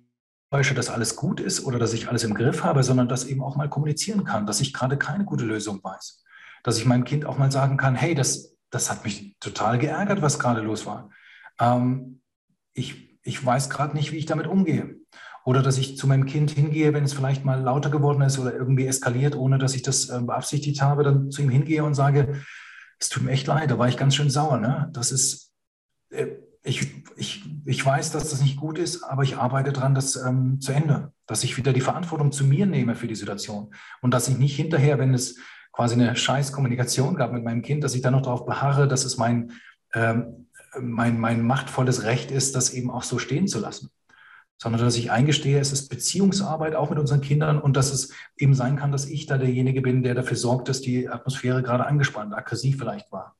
täusche, 0.51 0.73
dass 0.73 0.89
alles 0.89 1.15
gut 1.15 1.39
ist 1.39 1.65
oder 1.65 1.77
dass 1.77 1.93
ich 1.93 2.07
alles 2.07 2.23
im 2.23 2.33
Griff 2.33 2.63
habe, 2.63 2.83
sondern 2.83 3.09
dass 3.09 3.25
eben 3.25 3.43
auch 3.43 3.55
mal 3.55 3.69
kommunizieren 3.69 4.23
kann, 4.23 4.47
dass 4.47 4.61
ich 4.61 4.73
gerade 4.73 4.97
keine 4.97 5.25
gute 5.25 5.45
Lösung 5.45 5.83
weiß. 5.83 6.23
Dass 6.63 6.77
ich 6.77 6.85
meinem 6.85 7.03
Kind 7.03 7.25
auch 7.25 7.37
mal 7.37 7.51
sagen 7.51 7.77
kann, 7.77 7.95
hey, 7.95 8.15
das, 8.15 8.55
das 8.69 8.89
hat 8.89 9.03
mich 9.03 9.35
total 9.39 9.77
geärgert, 9.77 10.21
was 10.21 10.39
gerade 10.39 10.61
los 10.61 10.85
war. 10.85 11.09
Ähm, 11.59 12.21
ich, 12.73 13.19
ich 13.23 13.45
weiß 13.45 13.69
gerade 13.69 13.95
nicht, 13.95 14.11
wie 14.11 14.17
ich 14.17 14.25
damit 14.25 14.47
umgehe. 14.47 14.95
Oder 15.45 15.61
dass 15.61 15.77
ich 15.77 15.97
zu 15.97 16.07
meinem 16.07 16.25
Kind 16.25 16.51
hingehe, 16.51 16.93
wenn 16.93 17.03
es 17.03 17.13
vielleicht 17.13 17.45
mal 17.45 17.61
lauter 17.61 17.89
geworden 17.89 18.21
ist 18.21 18.39
oder 18.39 18.53
irgendwie 18.53 18.87
eskaliert, 18.87 19.35
ohne 19.35 19.57
dass 19.59 19.75
ich 19.75 19.81
das 19.81 20.09
äh, 20.09 20.19
beabsichtigt 20.21 20.81
habe, 20.81 21.03
dann 21.03 21.31
zu 21.31 21.41
ihm 21.41 21.49
hingehe 21.49 21.83
und 21.83 21.93
sage, 21.93 22.41
es 22.99 23.09
tut 23.09 23.23
mir 23.23 23.31
echt 23.31 23.47
leid, 23.47 23.71
da 23.71 23.77
war 23.77 23.87
ich 23.87 23.97
ganz 23.97 24.15
schön 24.15 24.29
sauer. 24.29 24.57
Ne? 24.57 24.89
Das 24.93 25.11
ist, 25.11 25.53
äh, 26.09 26.27
ich, 26.63 27.03
ich, 27.15 27.45
ich 27.65 27.85
weiß, 27.85 28.11
dass 28.11 28.29
das 28.29 28.41
nicht 28.41 28.57
gut 28.57 28.77
ist, 28.77 29.03
aber 29.03 29.23
ich 29.23 29.37
arbeite 29.37 29.71
daran, 29.71 29.95
das 29.95 30.15
ähm, 30.15 30.59
zu 30.59 30.71
ändern. 30.71 31.11
Dass 31.25 31.43
ich 31.43 31.57
wieder 31.57 31.73
die 31.73 31.81
Verantwortung 31.81 32.31
zu 32.31 32.45
mir 32.45 32.65
nehme 32.65 32.95
für 32.95 33.07
die 33.07 33.15
Situation. 33.15 33.73
Und 34.01 34.13
dass 34.13 34.27
ich 34.27 34.37
nicht 34.37 34.55
hinterher, 34.55 34.99
wenn 34.99 35.13
es 35.13 35.37
quasi 35.71 35.95
eine 35.95 36.15
scheiß 36.15 36.51
Kommunikation 36.51 37.15
gab 37.15 37.31
mit 37.31 37.43
meinem 37.43 37.61
Kind, 37.61 37.83
dass 37.83 37.95
ich 37.95 38.01
dann 38.01 38.13
noch 38.13 38.23
darauf 38.23 38.45
beharre, 38.45 38.87
dass 38.87 39.05
es 39.05 39.17
mein, 39.17 39.51
ähm, 39.93 40.47
mein, 40.79 41.19
mein 41.19 41.45
machtvolles 41.45 42.03
Recht 42.03 42.31
ist, 42.31 42.55
das 42.55 42.73
eben 42.73 42.89
auch 42.89 43.03
so 43.03 43.19
stehen 43.19 43.47
zu 43.47 43.59
lassen. 43.59 43.89
Sondern 44.57 44.81
dass 44.81 44.97
ich 44.97 45.11
eingestehe, 45.11 45.59
es 45.59 45.71
ist 45.71 45.89
Beziehungsarbeit 45.89 46.73
auch 46.73 46.89
mit 46.89 46.97
unseren 46.97 47.21
Kindern 47.21 47.61
und 47.61 47.77
dass 47.77 47.93
es 47.93 48.11
eben 48.37 48.55
sein 48.55 48.75
kann, 48.75 48.91
dass 48.91 49.05
ich 49.05 49.27
da 49.27 49.37
derjenige 49.37 49.81
bin, 49.81 50.01
der 50.01 50.15
dafür 50.15 50.37
sorgt, 50.37 50.67
dass 50.67 50.81
die 50.81 51.07
Atmosphäre 51.07 51.61
gerade 51.61 51.85
angespannt, 51.85 52.33
aggressiv 52.33 52.77
vielleicht 52.79 53.11
war. 53.11 53.35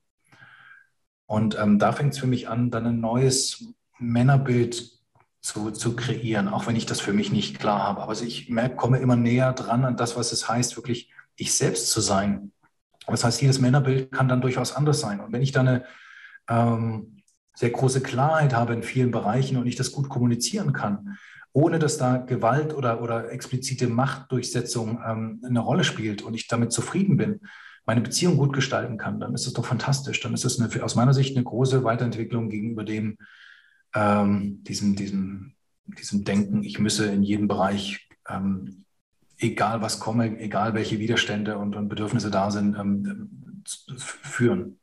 Und 1.28 1.58
ähm, 1.60 1.78
da 1.78 1.92
fängt 1.92 2.14
es 2.14 2.20
für 2.20 2.28
mich 2.28 2.50
an, 2.50 2.72
dann 2.72 2.88
ein 2.88 3.00
neues 3.00 3.74
Männerbild 4.00 4.98
zu, 5.42 5.72
zu 5.72 5.96
kreieren, 5.96 6.48
auch 6.48 6.68
wenn 6.68 6.76
ich 6.76 6.86
das 6.86 7.00
für 7.00 7.14
mich 7.14 7.32
nicht 7.32 7.60
klar 7.60 7.84
habe. 7.84 8.02
Aber 8.02 8.14
ich 8.14 8.50
merke, 8.50 8.76
komme 8.76 9.00
immer 9.00 9.16
näher 9.16 9.54
dran 9.54 9.86
an 9.86 9.98
das, 9.98 10.16
was 10.16 10.32
es 10.32 10.50
heißt, 10.50 10.76
wirklich 10.78 11.12
ich 11.36 11.54
selbst 11.54 11.92
zu 11.92 12.02
sein. 12.02 12.52
Das 13.08 13.24
heißt, 13.24 13.42
jedes 13.42 13.60
Männerbild 13.60 14.12
kann 14.12 14.28
dann 14.28 14.42
durchaus 14.42 14.76
anders 14.76 15.00
sein. 15.00 15.20
Und 15.20 15.32
wenn 15.32 15.42
ich 15.42 15.52
dann 15.52 15.68
eine 15.68 15.86
ähm, 16.50 17.22
sehr 17.54 17.70
große 17.70 18.02
Klarheit 18.02 18.54
habe 18.54 18.74
in 18.74 18.84
vielen 18.84 19.12
Bereichen 19.12 19.58
und 19.58 19.68
ich 19.68 19.76
das 19.76 19.92
gut 19.92 20.10
kommunizieren 20.10 20.74
kann, 20.74 21.18
ohne 21.54 21.80
dass 21.80 21.98
da 21.98 22.18
Gewalt 22.18 22.74
oder, 22.74 23.02
oder 23.02 23.32
explizite 23.32 23.88
Machtdurchsetzung 23.88 25.02
ähm, 25.06 25.42
eine 25.46 25.60
Rolle 25.60 25.84
spielt 25.84 26.22
und 26.22 26.34
ich 26.34 26.48
damit 26.48 26.72
zufrieden 26.72 27.18
bin, 27.18 27.42
meine 27.88 28.02
Beziehung 28.02 28.38
gut 28.38 28.54
gestalten 28.54 28.98
kann, 28.98 29.20
dann 29.20 29.34
ist 29.34 29.48
es 29.48 29.54
doch 29.54 29.66
fantastisch. 29.66 30.20
Dann 30.20 30.34
ist 30.34 30.44
es 30.44 30.60
aus 30.82 30.96
meiner 30.96 31.14
Sicht 31.14 31.36
eine 31.36 31.46
große 31.46 31.86
Weiterentwicklung 31.86 32.50
gegenüber 32.50 32.84
dem, 32.84 33.18
ähm, 33.96 34.62
diesem, 34.64 34.98
diesem, 34.98 35.54
diesem 35.86 36.26
Denken, 36.26 36.64
ich 36.64 36.80
müsse 36.80 37.06
in 37.08 37.24
jedem 37.24 37.48
Bereich, 37.48 38.10
ähm, 38.28 38.84
egal 39.40 39.82
was 39.82 40.02
komme, 40.02 40.38
egal 40.38 40.74
welche 40.74 41.00
Widerstände 41.00 41.58
und, 41.58 41.78
und 41.78 41.88
Bedürfnisse 41.88 42.30
da 42.30 42.52
sind, 42.52 42.78
ähm, 42.78 43.64
führen. 43.98 44.80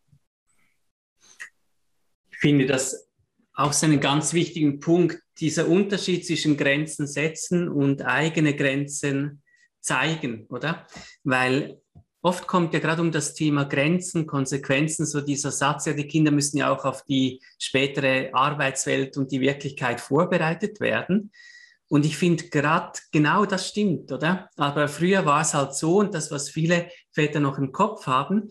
Ich 2.31 2.39
finde 2.39 2.65
das 2.65 3.07
auch 3.53 3.75
so 3.75 3.85
einen 3.85 4.01
ganz 4.01 4.33
wichtigen 4.33 4.81
Punkt, 4.81 5.21
dieser 5.41 5.69
Unterschied 5.69 6.25
zwischen 6.25 6.57
Grenzen 6.57 7.07
setzen 7.07 7.69
und 7.69 8.03
eigene 8.03 8.57
Grenzen 8.57 9.43
zeigen, 9.81 10.47
oder? 10.47 10.87
Weil 11.23 11.83
Oft 12.25 12.47
kommt 12.47 12.73
ja 12.73 12.81
gerade 12.81 13.03
um 13.03 13.13
das 13.13 13.35
Thema 13.35 13.65
Grenzen, 13.65 14.27
Konsequenzen, 14.27 15.05
so 15.05 15.21
dieser 15.21 15.51
Satz, 15.51 15.85
ja, 15.85 15.93
die 15.93 16.07
Kinder 16.07 16.31
müssen 16.31 16.57
ja 16.57 16.73
auch 16.73 16.87
auf 16.87 17.05
die 17.05 17.43
spätere 17.59 18.31
Arbeitswelt 18.33 19.19
und 19.19 19.31
die 19.31 19.43
Wirklichkeit 19.43 20.01
vorbereitet 20.01 20.81
werden. 20.81 21.33
Und 21.87 22.07
ich 22.07 22.17
finde 22.17 22.49
gerade 22.49 22.99
genau 23.13 23.45
das 23.45 23.69
stimmt, 23.69 24.11
oder? 24.11 24.49
Aber 24.57 24.89
früher 24.89 25.27
war 25.27 25.43
es 25.43 25.53
halt 25.53 25.75
so, 25.75 25.99
und 25.99 26.15
das, 26.15 26.31
was 26.31 26.49
viele 26.49 26.89
Väter 27.13 27.41
noch 27.41 27.59
im 27.59 27.73
Kopf 27.73 28.07
haben, 28.07 28.49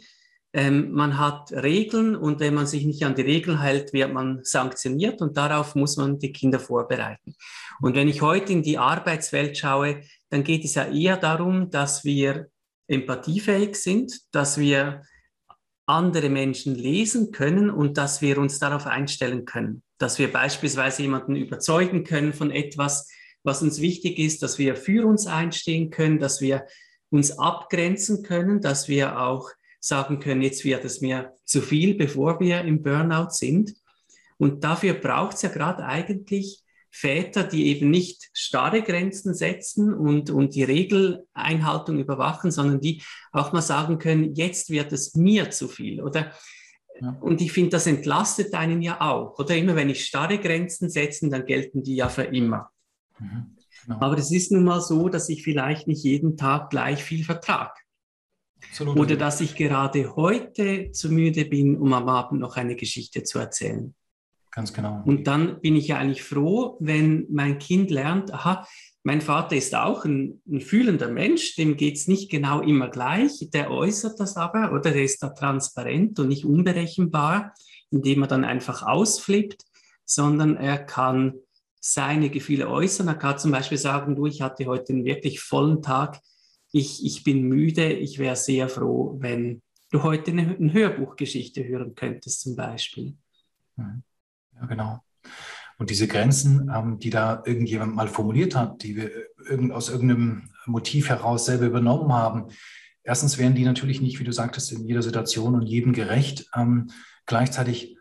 ähm, 0.53 0.91
man 0.91 1.17
hat 1.17 1.51
Regeln 1.51 2.15
und 2.15 2.39
wenn 2.41 2.53
man 2.53 2.67
sich 2.67 2.85
nicht 2.85 3.03
an 3.03 3.15
die 3.15 3.23
Regeln 3.23 3.59
hält, 3.59 3.91
wird 3.91 4.13
man 4.13 4.41
sanktioniert 4.43 5.19
und 5.19 5.35
darauf 5.35 5.73
muss 5.73 5.97
man 5.97 6.19
die 6.19 6.31
Kinder 6.31 6.59
vorbereiten. 6.59 7.33
Und 7.81 7.95
wenn 7.95 8.07
ich 8.07 8.21
heute 8.21 8.53
in 8.53 8.61
die 8.61 8.77
Arbeitswelt 8.77 9.57
schaue, 9.57 10.01
dann 10.29 10.43
geht 10.43 10.63
es 10.63 10.75
ja 10.75 10.85
eher 10.85 11.17
darum, 11.17 11.71
dass 11.71 12.05
wir 12.05 12.51
empathiefähig 12.87 13.75
sind, 13.75 14.19
dass 14.31 14.57
wir 14.57 15.01
andere 15.85 16.29
Menschen 16.29 16.75
lesen 16.75 17.31
können 17.31 17.69
und 17.69 17.97
dass 17.97 18.21
wir 18.21 18.37
uns 18.37 18.59
darauf 18.59 18.87
einstellen 18.87 19.45
können, 19.45 19.83
dass 19.97 20.17
wir 20.17 20.31
beispielsweise 20.31 21.01
jemanden 21.01 21.35
überzeugen 21.35 22.03
können 22.03 22.33
von 22.33 22.51
etwas, 22.51 23.09
was 23.43 23.61
uns 23.61 23.81
wichtig 23.81 24.19
ist, 24.19 24.41
dass 24.41 24.57
wir 24.57 24.75
für 24.75 25.05
uns 25.05 25.27
einstehen 25.27 25.89
können, 25.89 26.19
dass 26.19 26.39
wir 26.39 26.65
uns 27.09 27.37
abgrenzen 27.37 28.23
können, 28.23 28.61
dass 28.61 28.87
wir 28.87 29.19
auch 29.19 29.49
sagen 29.79 30.19
können, 30.19 30.41
jetzt 30.41 30.63
wird 30.63 30.85
es 30.85 31.01
mir 31.01 31.33
zu 31.43 31.61
viel, 31.61 31.95
bevor 31.95 32.39
wir 32.39 32.61
im 32.61 32.81
Burnout 32.81 33.31
sind. 33.31 33.73
Und 34.37 34.63
dafür 34.63 34.93
braucht 34.93 35.35
es 35.35 35.41
ja 35.41 35.49
gerade 35.49 35.85
eigentlich 35.85 36.62
Väter, 36.95 37.43
die 37.43 37.65
eben 37.67 37.89
nicht 37.89 38.29
starre 38.33 38.83
Grenzen 38.83 39.33
setzen 39.33 39.93
und, 39.93 40.29
und 40.29 40.53
die 40.53 40.63
Regeleinhaltung 40.63 41.97
überwachen, 41.97 42.51
sondern 42.51 42.79
die 42.81 43.01
auch 43.31 43.51
mal 43.51 43.63
sagen 43.63 43.97
können, 43.97 44.35
jetzt 44.35 44.69
wird 44.69 44.93
es 44.93 45.15
mir 45.15 45.49
zu 45.49 45.67
viel. 45.67 46.03
Oder 46.03 46.31
ja. 47.01 47.17
Und 47.21 47.41
ich 47.41 47.51
finde, 47.51 47.71
das 47.71 47.87
entlastet 47.87 48.53
einen 48.53 48.81
ja 48.81 49.01
auch. 49.01 49.37
Oder 49.39 49.55
immer 49.55 49.75
wenn 49.75 49.89
ich 49.89 50.05
starre 50.05 50.37
Grenzen 50.37 50.89
setze, 50.89 51.27
dann 51.29 51.45
gelten 51.45 51.83
die 51.83 51.95
ja 51.95 52.09
für 52.09 52.23
immer. 52.23 52.69
Mhm, 53.19 53.57
genau. 53.85 53.99
Aber 53.99 54.17
es 54.17 54.31
ist 54.31 54.51
nun 54.51 54.63
mal 54.63 54.79
so, 54.79 55.09
dass 55.09 55.29
ich 55.29 55.43
vielleicht 55.43 55.87
nicht 55.87 56.03
jeden 56.03 56.37
Tag 56.37 56.69
gleich 56.69 57.03
viel 57.03 57.23
vertrage. 57.23 57.73
Absolut. 58.69 58.97
Oder 58.97 59.15
dass 59.15 59.41
ich 59.41 59.55
gerade 59.55 60.15
heute 60.15 60.91
zu 60.91 61.11
müde 61.11 61.45
bin, 61.45 61.77
um 61.77 61.91
am 61.93 62.07
Abend 62.07 62.39
noch 62.39 62.55
eine 62.55 62.75
Geschichte 62.75 63.23
zu 63.23 63.39
erzählen. 63.39 63.93
Ganz 64.53 64.71
genau. 64.71 65.01
Und 65.05 65.25
dann 65.25 65.59
bin 65.61 65.75
ich 65.75 65.87
ja 65.87 65.97
eigentlich 65.97 66.21
froh, 66.21 66.77
wenn 66.79 67.25
mein 67.31 67.57
Kind 67.57 67.89
lernt, 67.89 68.31
aha, 68.31 68.67
mein 69.01 69.19
Vater 69.19 69.55
ist 69.55 69.73
auch 69.73 70.05
ein, 70.05 70.41
ein 70.47 70.61
fühlender 70.61 71.09
Mensch, 71.09 71.55
dem 71.55 71.75
geht 71.75 71.97
es 71.97 72.07
nicht 72.07 72.29
genau 72.29 72.61
immer 72.61 72.89
gleich, 72.89 73.49
der 73.51 73.71
äußert 73.71 74.19
das 74.19 74.37
aber 74.37 74.71
oder 74.71 74.91
der 74.91 75.03
ist 75.03 75.23
da 75.23 75.29
transparent 75.29 76.19
und 76.19 76.27
nicht 76.27 76.45
unberechenbar, 76.45 77.55
indem 77.89 78.21
er 78.21 78.27
dann 78.27 78.45
einfach 78.45 78.83
ausflippt, 78.83 79.63
sondern 80.05 80.55
er 80.55 80.77
kann 80.77 81.33
seine 81.79 82.29
Gefühle 82.29 82.69
äußern. 82.69 83.07
Er 83.07 83.15
kann 83.15 83.39
zum 83.39 83.51
Beispiel 83.51 83.79
sagen, 83.79 84.15
du, 84.15 84.27
ich 84.27 84.43
hatte 84.43 84.67
heute 84.67 84.93
einen 84.93 85.03
wirklich 85.03 85.39
vollen 85.39 85.81
Tag, 85.81 86.21
ich, 86.71 87.03
ich 87.03 87.23
bin 87.23 87.43
müde, 87.43 87.91
ich 87.91 88.19
wäre 88.19 88.35
sehr 88.35 88.69
froh, 88.69 89.17
wenn 89.19 89.63
du 89.91 90.03
heute 90.03 90.31
eine, 90.31 90.55
eine 90.55 90.73
Hörbuchgeschichte 90.73 91.67
hören 91.67 91.95
könntest 91.95 92.41
zum 92.41 92.55
Beispiel. 92.55 93.17
Mhm. 93.77 94.03
Ja, 94.59 94.65
genau. 94.65 95.03
Und 95.77 95.89
diese 95.89 96.07
Grenzen, 96.07 96.71
ähm, 96.73 96.99
die 96.99 97.09
da 97.09 97.43
irgendjemand 97.45 97.95
mal 97.95 98.07
formuliert 98.07 98.55
hat, 98.55 98.83
die 98.83 98.95
wir 98.95 99.11
irgend, 99.47 99.71
aus 99.71 99.89
irgendeinem 99.89 100.49
Motiv 100.65 101.09
heraus 101.09 101.45
selber 101.45 101.65
übernommen 101.65 102.13
haben, 102.13 102.47
erstens 103.03 103.37
wären 103.37 103.55
die 103.55 103.65
natürlich 103.65 104.01
nicht, 104.01 104.19
wie 104.19 104.23
du 104.23 104.31
sagtest, 104.31 104.71
in 104.71 104.85
jeder 104.85 105.01
Situation 105.01 105.55
und 105.55 105.63
jedem 105.63 105.93
gerecht. 105.93 106.49
Ähm, 106.55 106.91
gleichzeitig, 107.25 107.97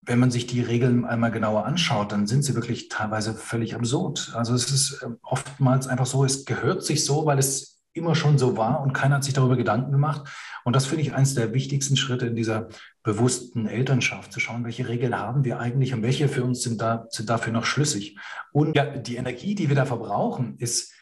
wenn 0.00 0.18
man 0.18 0.30
sich 0.30 0.46
die 0.46 0.62
Regeln 0.62 1.04
einmal 1.04 1.30
genauer 1.30 1.66
anschaut, 1.66 2.10
dann 2.10 2.26
sind 2.26 2.42
sie 2.42 2.54
wirklich 2.54 2.88
teilweise 2.88 3.34
völlig 3.34 3.74
absurd. 3.74 4.32
Also 4.34 4.54
es 4.54 4.70
ist 4.70 5.02
ähm, 5.04 5.18
oftmals 5.22 5.86
einfach 5.86 6.06
so, 6.06 6.24
es 6.24 6.44
gehört 6.44 6.82
sich 6.84 7.04
so, 7.04 7.26
weil 7.26 7.38
es 7.38 7.71
immer 7.94 8.14
schon 8.14 8.38
so 8.38 8.56
war 8.56 8.80
und 8.80 8.92
keiner 8.92 9.16
hat 9.16 9.24
sich 9.24 9.34
darüber 9.34 9.56
Gedanken 9.56 9.92
gemacht. 9.92 10.28
Und 10.64 10.74
das 10.74 10.86
finde 10.86 11.02
ich 11.02 11.14
eines 11.14 11.34
der 11.34 11.52
wichtigsten 11.52 11.96
Schritte 11.96 12.26
in 12.26 12.36
dieser 12.36 12.68
bewussten 13.02 13.66
Elternschaft, 13.66 14.32
zu 14.32 14.40
schauen, 14.40 14.64
welche 14.64 14.88
Regeln 14.88 15.18
haben 15.18 15.44
wir 15.44 15.58
eigentlich 15.58 15.92
und 15.92 16.02
welche 16.02 16.28
für 16.28 16.44
uns 16.44 16.62
sind, 16.62 16.80
da, 16.80 17.06
sind 17.10 17.28
dafür 17.28 17.52
noch 17.52 17.64
schlüssig. 17.64 18.18
Und 18.52 18.76
ja, 18.76 18.84
die 18.84 19.16
Energie, 19.16 19.54
die 19.54 19.68
wir 19.68 19.76
da 19.76 19.84
verbrauchen, 19.84 20.56
ist 20.58 20.92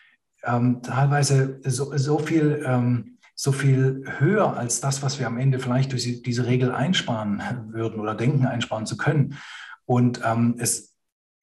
ähm, 0.45 0.83
teilweise 0.83 1.61
so, 1.65 1.97
so 1.97 2.19
viel. 2.19 2.63
Ähm, 2.67 3.17
so 3.43 3.53
viel 3.53 4.05
höher 4.19 4.55
als 4.59 4.83
das, 4.83 5.03
was 5.03 5.19
wir 5.19 5.27
am 5.27 5.39
Ende 5.39 5.61
vielleicht 5.61 5.93
durch 5.93 6.21
diese 6.21 6.45
Regel 6.45 6.73
einsparen 6.73 7.41
würden 7.73 7.99
oder 7.99 8.15
denken, 8.15 8.45
einsparen 8.45 8.85
zu 8.85 8.99
können. 8.99 9.39
Und 9.87 10.21
ähm, 10.23 10.57
es 10.59 10.95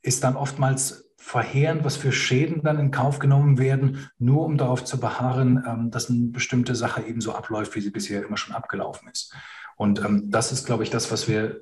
ist 0.04 0.24
dann 0.24 0.36
oftmals 0.36 1.07
verheerend, 1.28 1.84
was 1.84 1.98
für 1.98 2.14
Schäden 2.14 2.64
dann 2.64 2.80
in 2.80 2.90
Kauf 2.90 3.20
genommen 3.20 3.58
werden, 3.58 4.10
nur 4.18 4.46
um 4.46 4.58
darauf 4.58 4.86
zu 4.86 4.98
beharren, 4.98 5.62
ähm, 5.68 5.92
dass 5.92 6.10
eine 6.10 6.30
bestimmte 6.30 6.74
Sache 6.74 7.02
eben 7.02 7.20
so 7.20 7.34
abläuft, 7.34 7.76
wie 7.76 7.82
sie 7.82 7.90
bisher 7.90 8.26
immer 8.26 8.38
schon 8.38 8.56
abgelaufen 8.56 9.10
ist. 9.10 9.36
Und 9.76 10.00
ähm, 10.00 10.32
das 10.32 10.54
ist, 10.54 10.66
glaube 10.66 10.84
ich, 10.84 10.90
das, 10.90 11.12
was 11.12 11.28
wir 11.28 11.60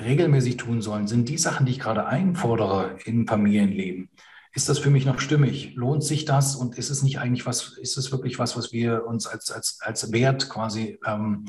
regelmäßig 0.00 0.56
tun 0.56 0.82
sollen. 0.82 1.06
Sind 1.06 1.28
die 1.28 1.38
Sachen, 1.38 1.64
die 1.64 1.72
ich 1.72 1.78
gerade 1.78 2.06
einfordere 2.06 2.96
im 3.04 3.28
Familienleben, 3.28 4.10
ist 4.52 4.68
das 4.68 4.80
für 4.80 4.90
mich 4.90 5.06
noch 5.06 5.20
stimmig? 5.20 5.76
Lohnt 5.76 6.02
sich 6.02 6.24
das? 6.24 6.56
Und 6.56 6.76
ist 6.76 6.90
es 6.90 7.04
nicht 7.04 7.20
eigentlich 7.20 7.46
was, 7.46 7.78
ist 7.78 7.96
es 7.96 8.10
wirklich 8.10 8.40
was, 8.40 8.56
was 8.56 8.72
wir 8.72 9.06
uns 9.06 9.28
als, 9.28 9.52
als, 9.52 9.78
als 9.80 10.10
Wert 10.10 10.50
quasi, 10.50 10.98
ähm, 11.06 11.44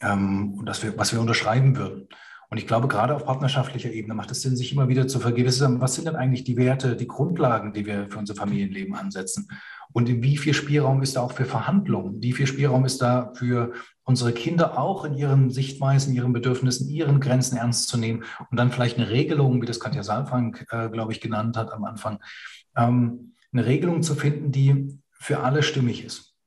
ähm, 0.00 0.62
dass 0.64 0.82
wir, 0.82 0.96
was 0.96 1.12
wir 1.12 1.20
unterschreiben 1.20 1.76
würden? 1.76 2.08
Und 2.50 2.56
ich 2.56 2.66
glaube, 2.66 2.88
gerade 2.88 3.14
auf 3.14 3.26
partnerschaftlicher 3.26 3.90
Ebene 3.90 4.14
macht 4.14 4.30
es 4.30 4.40
Sinn, 4.40 4.56
sich 4.56 4.72
immer 4.72 4.88
wieder 4.88 5.06
zu 5.06 5.20
vergewissern, 5.20 5.80
was 5.80 5.94
sind 5.94 6.06
denn 6.06 6.16
eigentlich 6.16 6.44
die 6.44 6.56
Werte, 6.56 6.96
die 6.96 7.06
Grundlagen, 7.06 7.74
die 7.74 7.84
wir 7.84 8.08
für 8.08 8.18
unser 8.18 8.34
Familienleben 8.34 8.94
ansetzen? 8.94 9.48
Und 9.92 10.08
wie 10.22 10.36
viel 10.36 10.54
Spielraum 10.54 11.02
ist 11.02 11.16
da 11.16 11.20
auch 11.20 11.32
für 11.32 11.44
Verhandlungen? 11.44 12.22
Wie 12.22 12.32
viel 12.32 12.46
Spielraum 12.46 12.84
ist 12.86 13.02
da 13.02 13.32
für 13.34 13.72
unsere 14.02 14.32
Kinder 14.32 14.78
auch 14.78 15.04
in 15.04 15.14
ihren 15.14 15.50
Sichtweisen, 15.50 16.14
ihren 16.14 16.32
Bedürfnissen, 16.32 16.88
ihren 16.88 17.20
Grenzen 17.20 17.58
ernst 17.58 17.88
zu 17.88 17.98
nehmen 17.98 18.24
und 18.50 18.58
dann 18.58 18.70
vielleicht 18.70 18.96
eine 18.96 19.10
Regelung, 19.10 19.60
wie 19.60 19.66
das 19.66 19.80
Katja 19.80 20.02
Saalfang, 20.02 20.56
äh, 20.70 20.88
glaube 20.88 21.12
ich, 21.12 21.20
genannt 21.20 21.56
hat 21.56 21.72
am 21.72 21.84
Anfang, 21.84 22.18
ähm, 22.76 23.34
eine 23.52 23.66
Regelung 23.66 24.02
zu 24.02 24.14
finden, 24.14 24.52
die 24.52 24.98
für 25.10 25.40
alle 25.40 25.62
stimmig 25.62 26.04
ist 26.04 26.37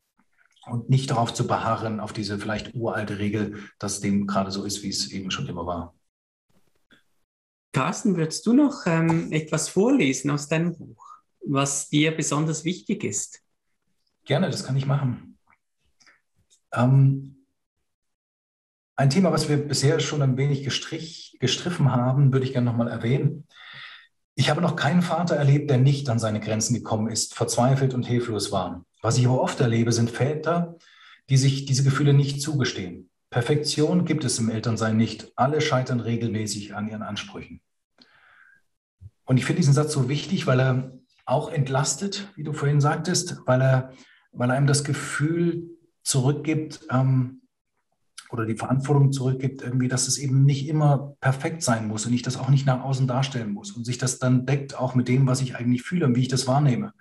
und 0.72 0.90
nicht 0.90 1.12
darauf 1.12 1.34
zu 1.34 1.46
beharren, 1.46 2.00
auf 2.00 2.14
diese 2.14 2.40
vielleicht 2.40 2.74
uralte 2.74 3.20
Regel, 3.20 3.60
dass 3.78 4.00
dem 4.00 4.26
gerade 4.26 4.52
so 4.52 4.64
ist, 4.64 4.84
wie 4.84 4.90
es 4.90 5.12
eben 5.12 5.30
schon 5.30 5.48
immer 5.48 5.66
war. 5.66 5.94
Carsten, 7.74 8.16
würdest 8.18 8.46
du 8.46 8.54
noch 8.54 8.86
ähm, 8.86 9.32
etwas 9.32 9.70
vorlesen 9.70 10.32
aus 10.32 10.48
deinem 10.48 10.76
Buch, 10.78 11.06
was 11.46 11.90
dir 11.90 12.16
besonders 12.16 12.64
wichtig 12.64 13.04
ist? 13.04 13.42
Gerne, 14.26 14.50
das 14.50 14.66
kann 14.66 14.78
ich 14.78 14.86
machen. 14.86 15.38
Ähm, 16.74 17.46
ein 18.96 19.10
Thema, 19.10 19.32
was 19.32 19.50
wir 19.50 19.58
bisher 19.58 20.00
schon 20.00 20.22
ein 20.22 20.38
wenig 20.38 20.64
gestrich, 20.64 21.38
gestriffen 21.40 21.92
haben, 21.92 22.32
würde 22.34 22.46
ich 22.46 22.54
gerne 22.54 22.70
nochmal 22.70 22.88
erwähnen. 22.88 23.48
Ich 24.36 24.50
habe 24.50 24.62
noch 24.62 24.76
keinen 24.76 25.02
Vater 25.02 25.36
erlebt, 25.36 25.70
der 25.70 25.78
nicht 25.78 26.08
an 26.10 26.20
seine 26.20 26.40
Grenzen 26.40 26.74
gekommen 26.74 27.10
ist, 27.10 27.34
verzweifelt 27.34 27.94
und 27.94 28.06
hilflos 28.06 28.52
war. 28.52 28.86
Was 29.02 29.18
ich 29.18 29.26
aber 29.26 29.42
oft 29.42 29.60
erlebe, 29.60 29.92
sind 29.92 30.12
Väter, 30.12 30.78
die 31.30 31.38
sich 31.38 31.66
diese 31.66 31.84
Gefühle 31.84 32.14
nicht 32.14 32.42
zugestehen. 32.42 33.10
Perfektion 33.30 34.06
gibt 34.06 34.26
es 34.26 34.40
im 34.40 34.50
Elternsein 34.50 34.98
nicht. 34.98 35.32
Alle 35.36 35.62
scheitern 35.62 36.02
regelmäßig 36.02 36.76
an 36.76 36.90
ihren 36.90 37.02
Ansprüchen. 37.02 37.62
Und 39.26 39.38
ich 39.38 39.46
finde 39.46 39.62
diesen 39.62 39.74
Satz 39.74 39.94
so 39.94 40.10
wichtig, 40.10 40.46
weil 40.48 40.60
er 40.60 41.00
auch 41.26 41.52
entlastet, 41.52 42.30
wie 42.36 42.44
du 42.44 42.52
vorhin 42.52 42.82
sagtest, 42.82 43.38
weil 43.46 43.62
er, 43.62 43.94
weil 44.34 44.50
er 44.50 44.58
einem 44.58 44.68
das 44.68 44.84
Gefühl 44.84 45.70
zurückgibt 46.04 46.82
ähm, 46.92 47.42
oder 48.32 48.46
die 48.46 48.58
Verantwortung 48.58 49.14
zurückgibt, 49.14 49.62
irgendwie, 49.62 49.88
dass 49.88 50.08
es 50.08 50.18
eben 50.18 50.44
nicht 50.44 50.68
immer 50.68 51.16
perfekt 51.22 51.64
sein 51.64 51.88
muss 51.88 52.06
und 52.06 52.14
ich 52.14 52.22
das 52.22 52.38
auch 52.38 52.50
nicht 52.50 52.66
nach 52.66 52.84
außen 52.84 53.08
darstellen 53.08 53.54
muss 53.54 53.72
und 53.72 53.86
sich 53.86 53.98
das 53.98 54.20
dann 54.20 54.46
deckt 54.46 54.78
auch 54.78 54.96
mit 54.96 55.08
dem, 55.08 55.28
was 55.28 55.42
ich 55.42 55.56
eigentlich 55.56 55.84
fühle 55.84 56.06
und 56.06 56.16
wie 56.16 56.22
ich 56.22 56.28
das 56.28 56.48
wahrnehme. 56.48 56.94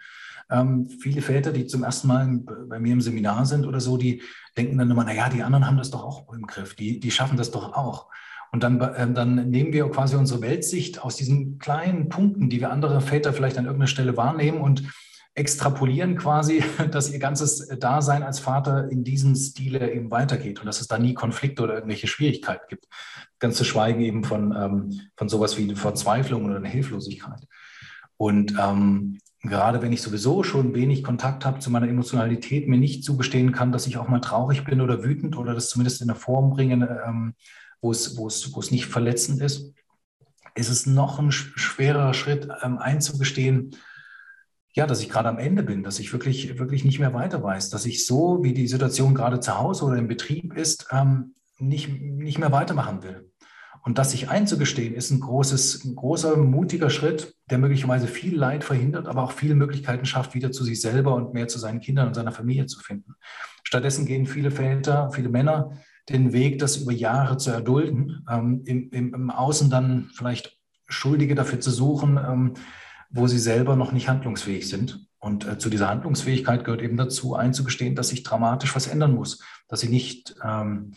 Ähm, 0.51 0.89
viele 0.89 1.23
Väter, 1.23 1.53
die 1.53 1.67
zum 1.67 1.85
ersten 1.85 2.09
Mal 2.09 2.41
bei 2.69 2.79
mir 2.79 2.93
im 2.93 3.01
Seminar 3.01 3.47
sind 3.47 3.67
oder 3.67 3.81
so, 3.81 3.97
die 3.97 4.23
denken 4.57 4.79
dann 4.79 4.91
immer, 4.91 5.05
naja, 5.05 5.29
die 5.29 5.43
anderen 5.43 5.67
haben 5.67 5.77
das 5.77 5.91
doch 5.91 6.05
auch 6.05 6.33
im 6.33 6.47
Griff, 6.47 6.75
die, 6.75 7.01
die 7.01 7.11
schaffen 7.11 7.37
das 7.37 7.51
doch 7.51 7.73
auch. 7.75 8.09
Und 8.53 8.63
dann, 8.63 8.81
äh, 8.81 9.11
dann 9.13 9.51
nehmen 9.51 9.73
wir 9.73 9.89
quasi 9.91 10.17
unsere 10.17 10.41
Weltsicht 10.41 11.03
aus 11.03 11.17
diesen 11.17 11.59
kleinen 11.59 12.09
Punkten, 12.09 12.51
die 12.51 12.61
wir 12.61 12.71
andere 12.71 13.01
Väter 13.01 13.33
vielleicht 13.33 13.59
an 13.59 13.65
irgendeiner 13.65 13.87
Stelle 13.87 14.17
wahrnehmen 14.17 14.61
und 14.61 14.83
extrapolieren 15.35 16.17
quasi, 16.17 16.63
dass 16.91 17.13
ihr 17.13 17.19
ganzes 17.19 17.69
Dasein 17.79 18.23
als 18.23 18.41
Vater 18.41 18.91
in 18.91 19.05
diesem 19.05 19.35
Stile 19.37 19.93
eben 19.93 20.11
weitergeht 20.11 20.61
und 20.61 20.67
dass 20.67 20.81
es 20.81 20.89
da 20.89 20.99
nie 20.99 21.15
Konflikte 21.15 21.63
oder 21.63 21.75
irgendwelche 21.75 22.09
Schwierigkeiten 22.09 22.65
gibt. 22.69 22.87
Ganz 23.39 23.57
zu 23.57 23.65
schweigen 23.65 24.01
eben 24.01 24.25
von, 24.25 24.55
ähm, 24.55 25.01
von 25.17 25.29
sowas 25.29 25.57
wie 25.57 25.75
Verzweiflung 25.75 26.45
oder 26.45 26.61
Hilflosigkeit. 26.69 27.47
Und 28.17 28.55
ähm, 28.61 29.19
gerade 29.43 29.81
wenn 29.81 29.93
ich 29.93 30.03
sowieso 30.03 30.43
schon 30.43 30.75
wenig 30.75 31.03
Kontakt 31.03 31.47
habe 31.47 31.61
zu 31.61 31.71
meiner 31.71 31.89
Emotionalität, 31.89 32.69
mir 32.69 32.79
nicht 32.79 33.05
zugestehen 33.05 33.53
kann, 33.53 33.73
dass 33.73 33.87
ich 33.87 33.97
auch 33.97 34.09
mal 34.09 34.21
traurig 34.21 34.65
bin 34.65 34.81
oder 34.81 35.03
wütend 35.03 35.37
oder 35.37 35.55
das 35.55 35.71
zumindest 35.71 36.03
in 36.03 36.11
eine 36.11 36.19
Form 36.19 36.51
bringe, 36.51 37.03
ähm, 37.07 37.35
wo, 37.81 37.91
es, 37.91 38.17
wo, 38.17 38.27
es, 38.27 38.55
wo 38.55 38.61
es 38.61 38.71
nicht 38.71 38.87
verletzend 38.87 39.41
ist, 39.41 39.73
ist 40.55 40.69
es 40.69 40.87
noch 40.87 41.19
ein 41.19 41.33
schwerer 41.33 42.13
Schritt 42.13 42.49
ähm, 42.63 42.79
einzugestehen, 42.79 43.77
ja, 44.73 44.87
dass 44.87 45.01
ich 45.01 45.09
gerade 45.09 45.29
am 45.29 45.39
Ende 45.39 45.63
bin, 45.63 45.83
dass 45.83 45.99
ich 45.99 46.13
wirklich, 46.13 46.59
wirklich 46.59 46.85
nicht 46.85 47.01
mehr 47.01 47.15
weiter 47.15 47.43
weiß, 47.43 47.71
dass 47.71 47.87
ich 47.87 48.07
so, 48.07 48.43
wie 48.43 48.53
die 48.53 48.69
Situation 48.69 49.15
gerade 49.15 49.41
zu 49.41 49.59
Hause 49.59 49.85
oder 49.85 49.97
im 49.97 50.07
Betrieb 50.07 50.55
ist, 50.55 50.89
ähm, 50.93 51.35
nicht, 51.59 51.89
nicht 51.89 52.39
mehr 52.39 52.53
weitermachen 52.53 53.03
will. 53.03 53.30
Und 53.83 53.99
das 53.99 54.11
sich 54.11 54.29
einzugestehen, 54.29 54.95
ist 54.95 55.11
ein, 55.11 55.21
großes, 55.21 55.85
ein 55.85 55.97
großer, 55.97 56.37
mutiger 56.37 56.91
Schritt, 56.91 57.35
der 57.51 57.59
möglicherweise 57.59 58.07
viel 58.07 58.37
Leid 58.37 58.63
verhindert, 58.63 59.09
aber 59.09 59.23
auch 59.23 59.33
viele 59.33 59.55
Möglichkeiten 59.55 60.05
schafft, 60.05 60.35
wieder 60.35 60.53
zu 60.53 60.65
sich 60.65 60.81
selber 60.81 61.15
und 61.15 61.33
mehr 61.33 61.49
zu 61.49 61.59
seinen 61.59 61.81
Kindern 61.81 62.09
und 62.09 62.15
seiner 62.15 62.33
Familie 62.33 62.67
zu 62.67 62.81
finden. 62.81 63.15
Stattdessen 63.65 64.05
gehen 64.05 64.27
viele 64.27 64.51
Väter, 64.51 65.11
viele 65.13 65.31
Männer 65.31 65.73
den 66.09 66.33
Weg, 66.33 66.59
das 66.59 66.77
über 66.77 66.93
Jahre 66.93 67.37
zu 67.37 67.51
erdulden, 67.51 68.27
ähm, 68.29 68.63
im, 68.67 68.91
im, 68.91 69.31
Außen 69.31 69.71
dann 69.71 70.11
vielleicht 70.13 70.59
Schuldige 70.89 71.35
dafür 71.35 71.61
zu 71.61 71.71
suchen, 71.71 72.19
ähm, 72.19 72.55
wo 73.11 73.27
sie 73.27 73.39
selber 73.39 73.77
noch 73.77 73.93
nicht 73.93 74.09
handlungsfähig 74.09 74.69
sind. 74.69 75.07
Und 75.19 75.47
äh, 75.47 75.59
zu 75.59 75.71
dieser 75.71 75.89
Handlungsfähigkeit 75.89 76.65
gehört 76.65 76.83
eben 76.83 76.97
dazu, 76.97 77.35
einzugestehen, 77.35 77.95
dass 77.95 78.09
sich 78.09 78.23
dramatisch 78.23 78.75
was 78.75 78.87
ändern 78.87 79.15
muss, 79.15 79.43
dass 79.69 79.81
sie 79.81 79.89
nicht, 79.89 80.35
ähm, 80.43 80.93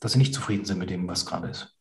dass 0.00 0.12
sie 0.12 0.18
nicht 0.18 0.34
zufrieden 0.34 0.64
sind 0.64 0.78
mit 0.78 0.90
dem, 0.90 1.08
was 1.08 1.26
gerade 1.26 1.48
ist. 1.48 1.77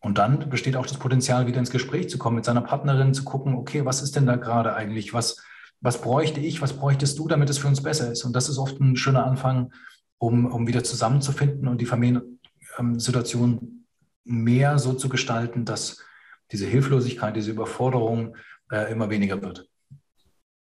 Und 0.00 0.18
dann 0.18 0.48
besteht 0.48 0.76
auch 0.76 0.86
das 0.86 0.98
Potenzial, 0.98 1.46
wieder 1.46 1.58
ins 1.58 1.70
Gespräch 1.70 2.08
zu 2.08 2.18
kommen 2.18 2.36
mit 2.36 2.44
seiner 2.44 2.62
Partnerin, 2.62 3.12
zu 3.14 3.22
gucken, 3.24 3.54
okay, 3.54 3.84
was 3.84 4.02
ist 4.02 4.16
denn 4.16 4.26
da 4.26 4.36
gerade 4.36 4.74
eigentlich? 4.74 5.12
Was, 5.12 5.44
was 5.80 6.00
bräuchte 6.00 6.40
ich, 6.40 6.62
was 6.62 6.72
bräuchtest 6.72 7.18
du, 7.18 7.28
damit 7.28 7.50
es 7.50 7.58
für 7.58 7.68
uns 7.68 7.82
besser 7.82 8.10
ist? 8.10 8.24
Und 8.24 8.34
das 8.34 8.48
ist 8.48 8.58
oft 8.58 8.80
ein 8.80 8.96
schöner 8.96 9.26
Anfang, 9.26 9.72
um, 10.18 10.46
um 10.46 10.66
wieder 10.66 10.82
zusammenzufinden 10.84 11.68
und 11.68 11.80
die 11.80 11.86
Familiensituation 11.86 13.84
mehr 14.24 14.78
so 14.78 14.94
zu 14.94 15.08
gestalten, 15.08 15.64
dass 15.64 16.02
diese 16.50 16.66
Hilflosigkeit, 16.66 17.36
diese 17.36 17.50
Überforderung 17.50 18.36
äh, 18.70 18.90
immer 18.90 19.10
weniger 19.10 19.40
wird. 19.42 19.68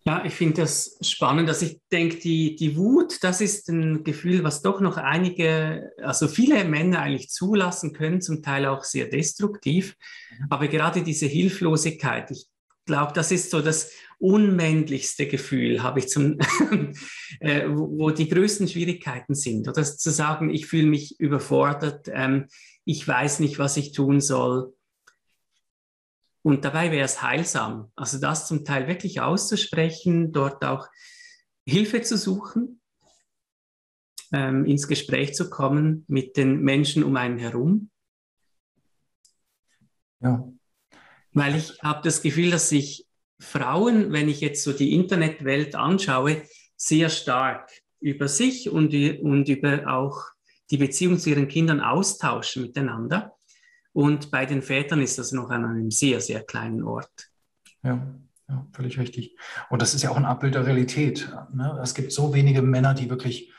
Ja, 0.08 0.24
ich 0.24 0.32
finde 0.32 0.62
das 0.62 0.96
spannend, 1.02 1.50
dass 1.50 1.60
ich 1.60 1.82
denke, 1.92 2.16
die, 2.16 2.56
die 2.56 2.78
Wut, 2.78 3.22
das 3.22 3.42
ist 3.42 3.68
ein 3.68 4.04
Gefühl, 4.04 4.42
was 4.42 4.62
doch 4.62 4.80
noch 4.80 4.96
einige, 4.96 5.92
also 6.02 6.28
viele 6.28 6.64
Männer 6.64 7.00
eigentlich 7.00 7.28
zulassen 7.28 7.92
können, 7.92 8.22
zum 8.22 8.42
Teil 8.42 8.64
auch 8.64 8.84
sehr 8.84 9.04
destruktiv. 9.04 9.96
Mhm. 10.30 10.46
Aber 10.48 10.68
gerade 10.68 11.02
diese 11.02 11.26
Hilflosigkeit, 11.26 12.30
ich 12.30 12.46
glaube, 12.86 13.12
das 13.12 13.30
ist 13.32 13.50
so 13.50 13.60
das 13.60 13.90
unmännlichste 14.18 15.26
Gefühl, 15.26 15.82
habe 15.82 15.98
ich 15.98 16.08
zum, 16.08 16.38
äh, 17.40 17.68
wo, 17.68 17.98
wo, 17.98 18.10
die 18.10 18.30
größten 18.30 18.66
Schwierigkeiten 18.66 19.34
sind. 19.34 19.68
Oder 19.68 19.84
zu 19.84 20.10
sagen, 20.10 20.48
ich 20.48 20.64
fühle 20.64 20.86
mich 20.86 21.20
überfordert, 21.20 22.08
ähm, 22.10 22.46
ich 22.86 23.06
weiß 23.06 23.40
nicht, 23.40 23.58
was 23.58 23.76
ich 23.76 23.92
tun 23.92 24.22
soll. 24.22 24.72
Und 26.42 26.64
dabei 26.64 26.92
wäre 26.92 27.04
es 27.04 27.20
heilsam, 27.22 27.90
also 27.96 28.18
das 28.18 28.46
zum 28.46 28.64
Teil 28.64 28.86
wirklich 28.86 29.20
auszusprechen, 29.20 30.32
dort 30.32 30.64
auch 30.64 30.88
Hilfe 31.66 32.00
zu 32.02 32.16
suchen, 32.16 32.80
ähm, 34.32 34.64
ins 34.64 34.88
Gespräch 34.88 35.34
zu 35.34 35.50
kommen 35.50 36.04
mit 36.08 36.36
den 36.36 36.60
Menschen 36.60 37.02
um 37.02 37.16
einen 37.16 37.38
herum. 37.38 37.90
Ja. 40.20 40.50
Weil 41.32 41.56
ich 41.56 41.78
habe 41.82 42.02
das 42.02 42.22
Gefühl, 42.22 42.50
dass 42.50 42.68
sich 42.68 43.06
Frauen, 43.40 44.12
wenn 44.12 44.28
ich 44.28 44.40
jetzt 44.40 44.64
so 44.64 44.72
die 44.72 44.94
Internetwelt 44.94 45.74
anschaue, 45.74 46.42
sehr 46.76 47.08
stark 47.10 47.70
über 48.00 48.28
sich 48.28 48.70
und, 48.70 48.94
und 48.94 49.48
über 49.48 49.92
auch 49.92 50.24
die 50.70 50.76
Beziehung 50.76 51.18
zu 51.18 51.30
ihren 51.30 51.48
Kindern 51.48 51.80
austauschen 51.80 52.62
miteinander. 52.62 53.37
Und 53.98 54.30
bei 54.30 54.46
den 54.46 54.62
Vätern 54.62 55.02
ist 55.02 55.18
das 55.18 55.32
noch 55.32 55.50
an 55.50 55.64
einem 55.64 55.90
sehr, 55.90 56.20
sehr 56.20 56.44
kleinen 56.44 56.84
Ort. 56.84 57.32
Ja, 57.82 58.06
ja 58.48 58.66
völlig 58.70 58.96
richtig. 58.96 59.36
Und 59.70 59.82
das 59.82 59.92
ist 59.92 60.02
ja 60.02 60.10
auch 60.10 60.16
ein 60.16 60.24
Abbild 60.24 60.54
der 60.54 60.66
Realität. 60.66 61.28
Ne? 61.52 61.76
Es 61.82 61.94
gibt 61.94 62.12
so 62.12 62.32
wenige 62.32 62.62
Männer, 62.62 62.94
die 62.94 63.10
wirklich 63.10 63.52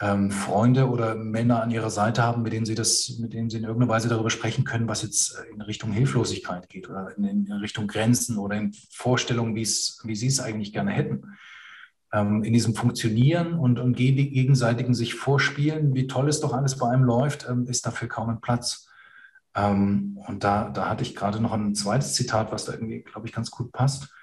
ähm, 0.00 0.30
Freunde 0.30 0.88
oder 0.88 1.14
Männer 1.14 1.62
an 1.62 1.70
ihrer 1.70 1.90
Seite 1.90 2.22
haben, 2.22 2.40
mit 2.40 2.54
denen 2.54 2.64
sie 2.64 2.74
das, 2.74 3.18
mit 3.20 3.34
denen 3.34 3.50
sie 3.50 3.58
in 3.58 3.64
irgendeiner 3.64 3.92
Weise 3.92 4.08
darüber 4.08 4.30
sprechen 4.30 4.64
können, 4.64 4.88
was 4.88 5.02
jetzt 5.02 5.38
in 5.52 5.60
Richtung 5.60 5.92
Hilflosigkeit 5.92 6.70
geht 6.70 6.88
oder 6.88 7.14
in, 7.14 7.24
in 7.24 7.52
Richtung 7.52 7.86
Grenzen 7.86 8.38
oder 8.38 8.56
in 8.56 8.72
Vorstellungen, 8.90 9.54
wie 9.54 9.66
sie 9.66 10.26
es 10.26 10.40
eigentlich 10.40 10.72
gerne 10.72 10.92
hätten. 10.92 11.36
Ähm, 12.14 12.44
in 12.44 12.54
diesem 12.54 12.74
Funktionieren 12.74 13.52
und, 13.52 13.78
und 13.78 13.94
gegenseitigen 13.94 14.94
sich 14.94 15.16
vorspielen, 15.16 15.94
wie 15.94 16.06
toll 16.06 16.30
es 16.30 16.40
doch 16.40 16.54
alles 16.54 16.78
bei 16.78 16.88
einem 16.88 17.04
läuft, 17.04 17.46
ähm, 17.46 17.66
ist 17.66 17.84
dafür 17.84 18.08
kaum 18.08 18.30
ein 18.30 18.40
Platz. 18.40 18.86
Ähm, 19.56 20.18
und 20.28 20.44
da, 20.44 20.68
da 20.68 20.88
hatte 20.88 21.02
ich 21.02 21.16
gerade 21.16 21.40
noch 21.40 21.52
ein 21.52 21.74
zweites 21.74 22.12
Zitat, 22.12 22.52
was 22.52 22.66
da 22.66 22.72
irgendwie, 22.72 23.02
glaube 23.02 23.26
ich, 23.26 23.32
ganz 23.32 23.50
gut 23.50 23.72
passt. 23.72 24.14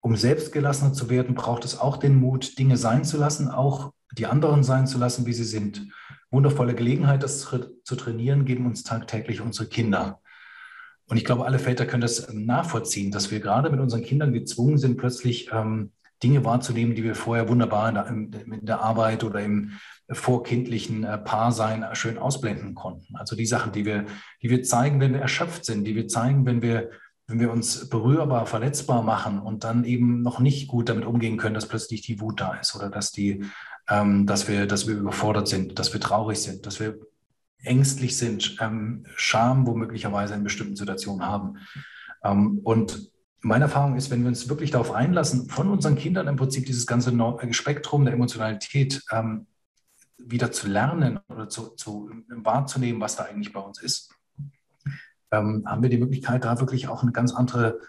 Um 0.00 0.14
selbstgelassener 0.14 0.92
zu 0.92 1.10
werden, 1.10 1.34
braucht 1.34 1.64
es 1.64 1.78
auch 1.78 1.96
den 1.96 2.16
Mut, 2.16 2.58
Dinge 2.58 2.76
sein 2.76 3.04
zu 3.04 3.16
lassen, 3.16 3.48
auch 3.48 3.92
die 4.12 4.26
anderen 4.26 4.62
sein 4.62 4.86
zu 4.86 4.98
lassen, 4.98 5.26
wie 5.26 5.32
sie 5.32 5.44
sind. 5.44 5.88
Wundervolle 6.30 6.74
Gelegenheit, 6.74 7.22
das 7.22 7.40
zu 7.40 7.96
trainieren, 7.96 8.44
geben 8.44 8.66
uns 8.66 8.84
tagtäglich 8.84 9.40
unsere 9.40 9.68
Kinder. 9.68 10.20
Und 11.06 11.16
ich 11.16 11.24
glaube, 11.24 11.46
alle 11.46 11.58
Väter 11.58 11.86
können 11.86 12.02
das 12.02 12.32
nachvollziehen, 12.32 13.10
dass 13.10 13.30
wir 13.30 13.40
gerade 13.40 13.70
mit 13.70 13.80
unseren 13.80 14.02
Kindern 14.02 14.34
gezwungen 14.34 14.76
sind, 14.76 14.98
plötzlich 14.98 15.50
ähm, 15.52 15.92
Dinge 16.22 16.44
wahrzunehmen, 16.44 16.94
die 16.94 17.04
wir 17.04 17.14
vorher 17.14 17.48
wunderbar 17.48 17.88
in 17.88 18.30
der, 18.30 18.44
in 18.44 18.66
der 18.66 18.80
Arbeit 18.80 19.24
oder 19.24 19.40
im, 19.40 19.72
vorkindlichen 20.10 21.04
äh, 21.04 21.18
Paarsein 21.18 21.84
schön 21.92 22.18
ausblenden 22.18 22.74
konnten. 22.74 23.16
Also 23.16 23.36
die 23.36 23.46
Sachen, 23.46 23.72
die 23.72 23.84
wir, 23.84 24.06
die 24.42 24.50
wir 24.50 24.62
zeigen, 24.62 25.00
wenn 25.00 25.12
wir 25.12 25.20
erschöpft 25.20 25.64
sind, 25.64 25.84
die 25.84 25.94
wir 25.94 26.08
zeigen, 26.08 26.46
wenn 26.46 26.62
wir, 26.62 26.90
wenn 27.26 27.40
wir 27.40 27.52
uns 27.52 27.88
berührbar, 27.90 28.46
verletzbar 28.46 29.02
machen 29.02 29.38
und 29.38 29.64
dann 29.64 29.84
eben 29.84 30.22
noch 30.22 30.40
nicht 30.40 30.68
gut 30.68 30.88
damit 30.88 31.04
umgehen 31.04 31.36
können, 31.36 31.54
dass 31.54 31.68
plötzlich 31.68 32.00
die 32.00 32.20
Wut 32.20 32.40
da 32.40 32.54
ist 32.54 32.74
oder 32.74 32.88
dass 32.88 33.12
die, 33.12 33.44
ähm, 33.88 34.26
dass 34.26 34.48
wir, 34.48 34.66
dass 34.66 34.88
wir 34.88 34.96
überfordert 34.96 35.48
sind, 35.48 35.78
dass 35.78 35.92
wir 35.92 36.00
traurig 36.00 36.38
sind, 36.38 36.64
dass 36.64 36.80
wir 36.80 36.98
ängstlich 37.62 38.16
sind, 38.16 38.56
ähm, 38.60 39.04
Scham 39.16 39.66
womöglicherweise 39.66 40.34
in 40.34 40.44
bestimmten 40.44 40.76
Situationen 40.76 41.26
haben. 41.26 41.58
Ähm, 42.24 42.60
und 42.64 43.10
meine 43.40 43.64
Erfahrung 43.64 43.96
ist, 43.96 44.10
wenn 44.10 44.22
wir 44.22 44.28
uns 44.28 44.48
wirklich 44.48 44.70
darauf 44.70 44.92
einlassen, 44.92 45.48
von 45.48 45.68
unseren 45.68 45.96
Kindern 45.96 46.28
im 46.28 46.36
Prinzip 46.36 46.66
dieses 46.66 46.86
ganze 46.86 47.12
Spektrum 47.50 48.04
der 48.04 48.14
Emotionalität 48.14 49.02
ähm, 49.12 49.46
wieder 50.18 50.52
zu 50.52 50.68
lernen 50.68 51.20
oder 51.28 51.48
zu, 51.48 51.70
zu 51.70 52.10
wahrzunehmen, 52.28 53.00
was 53.00 53.16
da 53.16 53.24
eigentlich 53.24 53.52
bei 53.52 53.60
uns 53.60 53.80
ist, 53.80 54.12
ähm, 55.30 55.64
haben 55.66 55.82
wir 55.82 55.90
die 55.90 55.98
Möglichkeit, 55.98 56.44
da 56.44 56.60
wirklich 56.60 56.88
auch 56.88 57.02
eine 57.02 57.12
ganz 57.12 57.32
andere, 57.32 57.80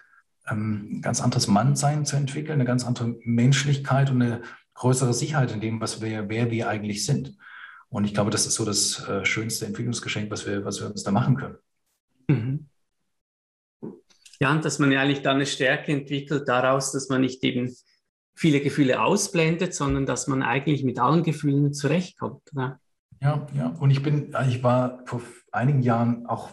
ähm, 0.47 1.01
ganz 1.01 1.21
anderes 1.21 1.47
Mannsein 1.47 2.05
zu 2.05 2.15
entwickeln, 2.15 2.55
eine 2.55 2.65
ganz 2.65 2.85
andere 2.85 3.15
Menschlichkeit 3.23 4.09
und 4.11 4.21
eine 4.21 4.41
größere 4.75 5.13
Sicherheit 5.13 5.51
in 5.51 5.61
dem, 5.61 5.81
was 5.81 6.01
wir, 6.01 6.29
wer 6.29 6.51
wir 6.51 6.69
eigentlich 6.69 7.05
sind. 7.05 7.37
Und 7.89 8.05
ich 8.05 8.13
glaube, 8.13 8.29
das 8.29 8.45
ist 8.45 8.55
so 8.55 8.65
das 8.65 9.07
äh, 9.07 9.25
schönste 9.25 9.65
Entwicklungsgeschenk, 9.65 10.29
was 10.29 10.45
wir, 10.45 10.63
was 10.63 10.79
wir 10.79 10.89
uns 10.89 11.03
da 11.03 11.11
machen 11.11 11.35
können. 11.35 11.57
Mhm. 12.27 12.67
Ja, 14.39 14.51
und 14.51 14.63
dass 14.63 14.79
man 14.79 14.91
ja 14.91 15.01
eigentlich 15.01 15.21
dann 15.21 15.35
eine 15.35 15.45
Stärke 15.45 15.91
entwickelt 15.91 16.47
daraus, 16.47 16.91
dass 16.93 17.09
man 17.09 17.21
nicht 17.21 17.43
eben 17.43 17.75
viele 18.39 18.61
Gefühle 18.61 19.01
ausblendet, 19.01 19.73
sondern 19.73 20.05
dass 20.05 20.27
man 20.27 20.43
eigentlich 20.43 20.85
mit 20.85 20.97
allen 20.97 21.23
Gefühlen 21.23 21.73
zurechtkommt. 21.73 22.41
Oder? 22.53 22.79
Ja, 23.21 23.45
ja. 23.53 23.67
Und 23.81 23.91
ich 23.91 24.01
bin, 24.01 24.33
ich 24.47 24.63
war 24.63 25.03
vor 25.05 25.21
einigen 25.51 25.81
Jahren 25.81 26.25
auch 26.25 26.51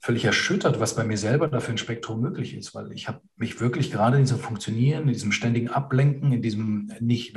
völlig 0.00 0.26
erschüttert, 0.26 0.78
was 0.78 0.96
bei 0.96 1.04
mir 1.04 1.16
selber 1.16 1.48
da 1.48 1.60
für 1.60 1.70
ein 1.70 1.78
Spektrum 1.78 2.20
möglich 2.20 2.54
ist, 2.54 2.74
weil 2.74 2.92
ich 2.92 3.08
habe 3.08 3.22
mich 3.36 3.58
wirklich 3.58 3.90
gerade 3.90 4.18
in 4.18 4.24
diesem 4.24 4.38
Funktionieren, 4.38 5.04
in 5.04 5.14
diesem 5.14 5.32
ständigen 5.32 5.70
Ablenken, 5.70 6.30
in 6.30 6.42
diesem 6.42 6.92
nicht 7.00 7.34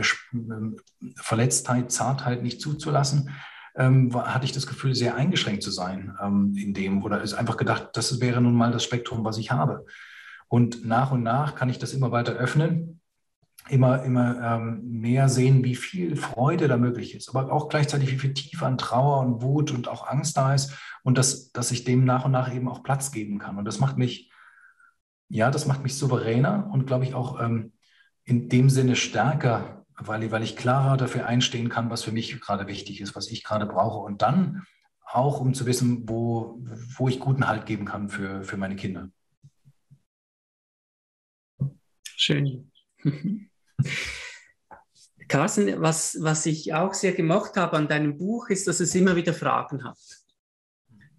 Verletztheit, 1.16 1.94
Zartheit 1.94 2.44
nicht 2.44 2.60
zuzulassen, 2.60 3.30
ähm, 3.78 4.14
hatte 4.14 4.44
ich 4.44 4.52
das 4.52 4.68
Gefühl, 4.68 4.96
sehr 4.96 5.16
eingeschränkt 5.16 5.64
zu 5.64 5.72
sein 5.72 6.18
ähm, 6.22 6.56
in 6.58 6.74
dem 6.74 7.02
oder 7.04 7.22
ist 7.22 7.36
einfach 7.36 7.56
gedacht, 7.56 7.92
das 7.94 8.20
wäre 8.20 8.42
nun 8.42 8.54
mal 8.54 8.74
das 8.74 8.84
Spektrum, 8.84 9.24
was 9.24 9.38
ich 9.38 9.52
habe. 9.52 9.86
Und 10.50 10.86
nach 10.86 11.14
und 11.14 11.24
nach 11.24 11.56
kann 11.56 11.70
ich 11.70 11.80
das 11.80 11.94
immer 11.94 12.12
weiter 12.12 12.34
öffnen 12.34 13.00
immer, 13.70 14.04
immer 14.04 14.42
ähm, 14.42 14.82
mehr 14.84 15.30
sehen, 15.30 15.64
wie 15.64 15.76
viel 15.76 16.16
Freude 16.16 16.68
da 16.68 16.78
möglich 16.78 17.16
ist, 17.16 17.30
aber 17.30 17.52
auch 17.52 17.70
gleichzeitig, 17.70 18.12
wie 18.12 18.20
viel 18.20 18.34
Tiefe 18.34 18.66
an 18.66 18.78
Trauer 18.78 19.20
und 19.20 19.42
Wut 19.42 19.72
und 19.72 19.88
auch 19.88 20.08
Angst 20.08 20.38
da 20.38 20.54
ist 20.54 20.78
und 21.04 21.18
dass, 21.18 21.52
dass 21.52 21.72
ich 21.72 21.84
dem 21.84 22.04
nach 22.04 22.26
und 22.26 22.32
nach 22.32 22.54
eben 22.54 22.68
auch 22.68 22.84
Platz 22.84 23.12
geben 23.12 23.40
kann. 23.40 23.58
Und 23.58 23.66
das 23.66 23.80
macht 23.80 23.98
mich, 23.98 24.32
ja, 25.30 25.50
das 25.50 25.66
macht 25.66 25.84
mich 25.84 25.96
souveräner 25.96 26.70
und 26.72 26.86
glaube 26.86 27.06
ich 27.06 27.14
auch 27.14 27.40
ähm, 27.40 27.74
in 28.26 28.50
dem 28.50 28.70
Sinne 28.70 28.96
stärker, 28.96 29.86
weil, 29.98 30.32
weil 30.32 30.44
ich 30.44 30.58
klarer 30.58 30.98
dafür 30.98 31.26
einstehen 31.26 31.70
kann, 31.70 31.90
was 31.90 32.04
für 32.04 32.12
mich 32.12 32.40
gerade 32.42 32.68
wichtig 32.68 33.00
ist, 33.02 33.16
was 33.16 33.30
ich 33.30 33.44
gerade 33.44 33.66
brauche. 33.66 34.00
Und 34.00 34.22
dann 34.22 34.64
auch, 35.06 35.40
um 35.40 35.54
zu 35.54 35.66
wissen, 35.66 36.10
wo, 36.10 36.60
wo 36.98 37.08
ich 37.08 37.20
guten 37.20 37.48
Halt 37.48 37.66
geben 37.66 37.86
kann 37.86 38.10
für, 38.10 38.44
für 38.44 38.58
meine 38.58 38.76
Kinder. 38.76 39.10
Schön. 42.04 42.72
Carsten, 45.28 45.82
was, 45.82 46.18
was 46.22 46.46
ich 46.46 46.74
auch 46.74 46.94
sehr 46.94 47.14
gemocht 47.14 47.56
habe 47.56 47.78
an 47.78 47.88
deinem 47.88 48.18
Buch, 48.18 48.50
ist, 48.50 48.68
dass 48.68 48.80
es 48.80 48.94
immer 48.94 49.16
wieder 49.16 49.34
Fragen 49.34 49.84
hat. 49.84 49.98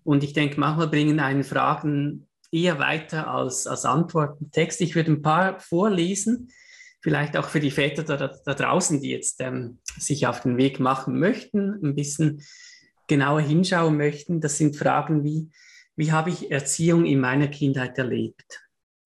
Und 0.04 0.22
ich 0.22 0.34
denke, 0.34 0.60
manchmal 0.60 0.88
bringen 0.88 1.18
einen 1.18 1.44
Fragen 1.44 2.28
eher 2.52 2.78
weiter 2.78 3.28
als, 3.28 3.66
als 3.66 3.84
Antwortentext. 3.84 4.80
Ich 4.80 4.94
würde 4.94 5.12
ein 5.12 5.22
paar 5.22 5.58
vorlesen, 5.58 6.50
vielleicht 7.00 7.36
auch 7.36 7.48
für 7.48 7.60
die 7.60 7.70
Väter 7.70 8.04
da, 8.04 8.16
da 8.28 8.54
draußen, 8.54 9.00
die 9.00 9.10
jetzt 9.10 9.40
ähm, 9.40 9.78
sich 9.98 10.26
auf 10.26 10.40
den 10.40 10.56
Weg 10.56 10.78
machen 10.78 11.18
möchten, 11.18 11.80
ein 11.82 11.94
bisschen 11.94 12.42
genauer 13.08 13.40
hinschauen 13.40 13.96
möchten. 13.96 14.40
Das 14.40 14.58
sind 14.58 14.76
Fragen 14.76 15.24
wie, 15.24 15.50
wie 15.96 16.12
habe 16.12 16.30
ich 16.30 16.50
Erziehung 16.50 17.04
in 17.04 17.20
meiner 17.20 17.48
Kindheit 17.48 17.98
erlebt? 17.98 18.62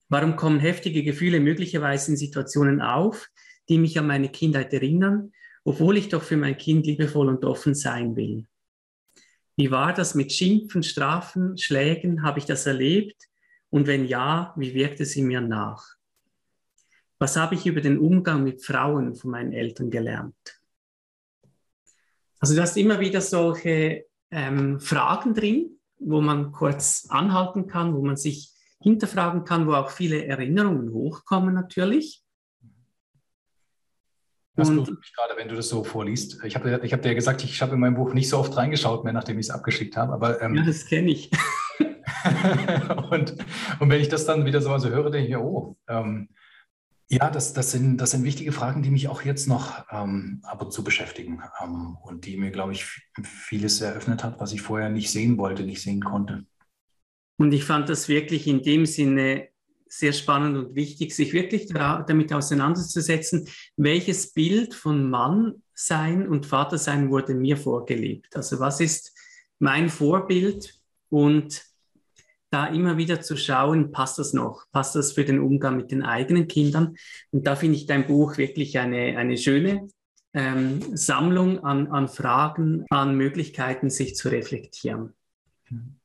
Warum 0.09 0.35
kommen 0.35 0.59
heftige 0.59 1.03
Gefühle 1.03 1.39
möglicherweise 1.39 2.11
in 2.11 2.17
Situationen 2.17 2.81
auf, 2.81 3.29
die 3.69 3.77
mich 3.77 3.97
an 3.99 4.07
meine 4.07 4.29
Kindheit 4.29 4.73
erinnern, 4.73 5.31
obwohl 5.63 5.97
ich 5.97 6.09
doch 6.09 6.23
für 6.23 6.37
mein 6.37 6.57
Kind 6.57 6.85
liebevoll 6.85 7.29
und 7.29 7.45
offen 7.45 7.75
sein 7.75 8.15
will? 8.15 8.47
Wie 9.55 9.71
war 9.71 9.93
das 9.93 10.15
mit 10.15 10.31
Schimpfen, 10.31 10.83
Strafen, 10.83 11.57
Schlägen? 11.57 12.23
Habe 12.23 12.39
ich 12.39 12.45
das 12.45 12.65
erlebt? 12.65 13.27
Und 13.69 13.87
wenn 13.87 14.05
ja, 14.05 14.53
wie 14.57 14.73
wirkte 14.73 15.05
sie 15.05 15.21
mir 15.21 15.41
nach? 15.41 15.85
Was 17.19 17.35
habe 17.35 17.55
ich 17.55 17.65
über 17.65 17.81
den 17.81 17.99
Umgang 17.99 18.43
mit 18.43 18.63
Frauen 18.63 19.15
von 19.15 19.31
meinen 19.31 19.51
Eltern 19.51 19.91
gelernt? 19.91 20.61
Also 22.39 22.55
du 22.55 22.61
hast 22.61 22.77
immer 22.77 22.99
wieder 23.01 23.19
solche 23.19 24.05
ähm, 24.31 24.79
Fragen 24.79 25.33
drin, 25.33 25.77
wo 25.99 26.21
man 26.21 26.53
kurz 26.53 27.07
anhalten 27.09 27.67
kann, 27.67 27.93
wo 27.93 28.01
man 28.01 28.15
sich 28.15 28.53
hinterfragen 28.81 29.43
kann, 29.43 29.67
wo 29.67 29.73
auch 29.73 29.89
viele 29.89 30.25
Erinnerungen 30.25 30.93
hochkommen 30.93 31.53
natürlich. 31.53 32.23
Das 34.59 34.69
berührt 34.69 34.99
mich 34.99 35.13
gerade, 35.15 35.33
wenn 35.37 35.47
du 35.47 35.55
das 35.55 35.69
so 35.69 35.83
vorliest. 35.83 36.43
Ich 36.43 36.55
habe 36.55 36.79
ich 36.83 36.93
hab 36.93 37.01
dir 37.01 37.15
gesagt, 37.15 37.43
ich 37.43 37.61
habe 37.61 37.73
in 37.73 37.79
meinem 37.79 37.95
Buch 37.95 38.13
nicht 38.13 38.29
so 38.29 38.37
oft 38.37 38.55
reingeschaut 38.55 39.03
mehr, 39.03 39.13
nachdem 39.13 39.39
ich 39.39 39.47
es 39.47 39.51
abgeschickt 39.51 39.97
habe. 39.97 40.13
Aber, 40.13 40.41
ähm, 40.41 40.55
ja, 40.55 40.63
das 40.63 40.85
kenne 40.85 41.11
ich. 41.11 41.31
und, 43.11 43.35
und 43.79 43.89
wenn 43.89 44.01
ich 44.01 44.09
das 44.09 44.25
dann 44.25 44.45
wieder 44.45 44.61
so 44.61 44.71
also 44.71 44.89
höre, 44.89 45.09
denke 45.09 45.29
ich, 45.29 45.37
oh, 45.37 45.77
ähm, 45.87 46.29
ja, 47.11 47.29
das, 47.31 47.53
das, 47.53 47.71
sind, 47.71 47.97
das 47.97 48.11
sind 48.11 48.23
wichtige 48.23 48.51
Fragen, 48.51 48.83
die 48.83 48.91
mich 48.91 49.07
auch 49.07 49.23
jetzt 49.23 49.47
noch 49.47 49.85
ähm, 49.91 50.41
ab 50.43 50.61
und 50.61 50.71
zu 50.71 50.83
beschäftigen 50.83 51.41
ähm, 51.61 51.97
und 52.03 52.25
die 52.25 52.37
mir, 52.37 52.51
glaube 52.51 52.73
ich, 52.73 52.85
vieles 53.23 53.81
eröffnet 53.81 54.23
hat, 54.23 54.39
was 54.39 54.53
ich 54.53 54.61
vorher 54.61 54.89
nicht 54.89 55.09
sehen 55.09 55.37
wollte, 55.37 55.63
nicht 55.63 55.81
sehen 55.81 56.01
konnte. 56.03 56.45
Und 57.37 57.51
ich 57.51 57.63
fand 57.63 57.89
das 57.89 58.09
wirklich 58.09 58.45
in 58.47 58.61
dem 58.61 58.85
Sinne 58.85 59.47
sehr 59.89 60.13
spannend 60.13 60.55
und 60.55 60.75
wichtig, 60.75 61.15
sich 61.15 61.33
wirklich 61.33 61.67
damit 61.67 62.31
auseinanderzusetzen, 62.31 63.49
welches 63.75 64.31
Bild 64.31 64.73
von 64.75 65.09
Mann 65.09 65.63
sein 65.73 66.27
und 66.27 66.45
Vater 66.45 66.77
sein 66.77 67.09
wurde 67.09 67.33
mir 67.33 67.57
vorgelebt. 67.57 68.35
Also 68.35 68.59
was 68.59 68.79
ist 68.79 69.13
mein 69.57 69.89
Vorbild 69.89 70.79
und 71.09 71.63
da 72.51 72.67
immer 72.67 72.97
wieder 72.97 73.21
zu 73.21 73.35
schauen, 73.35 73.91
passt 73.91 74.19
das 74.19 74.33
noch? 74.33 74.65
Passt 74.71 74.95
das 74.95 75.11
für 75.11 75.25
den 75.25 75.39
Umgang 75.39 75.77
mit 75.77 75.91
den 75.91 76.03
eigenen 76.03 76.47
Kindern? 76.47 76.95
Und 77.31 77.45
da 77.45 77.55
finde 77.55 77.75
ich 77.75 77.85
dein 77.85 78.07
Buch 78.07 78.37
wirklich 78.37 78.79
eine, 78.79 79.17
eine 79.17 79.37
schöne 79.37 79.87
ähm, 80.33 80.81
Sammlung 80.95 81.63
an, 81.63 81.87
an 81.87 82.07
Fragen, 82.07 82.85
an 82.89 83.15
Möglichkeiten, 83.15 83.89
sich 83.89 84.15
zu 84.15 84.29
reflektieren. 84.29 85.13
Mhm. 85.69 85.98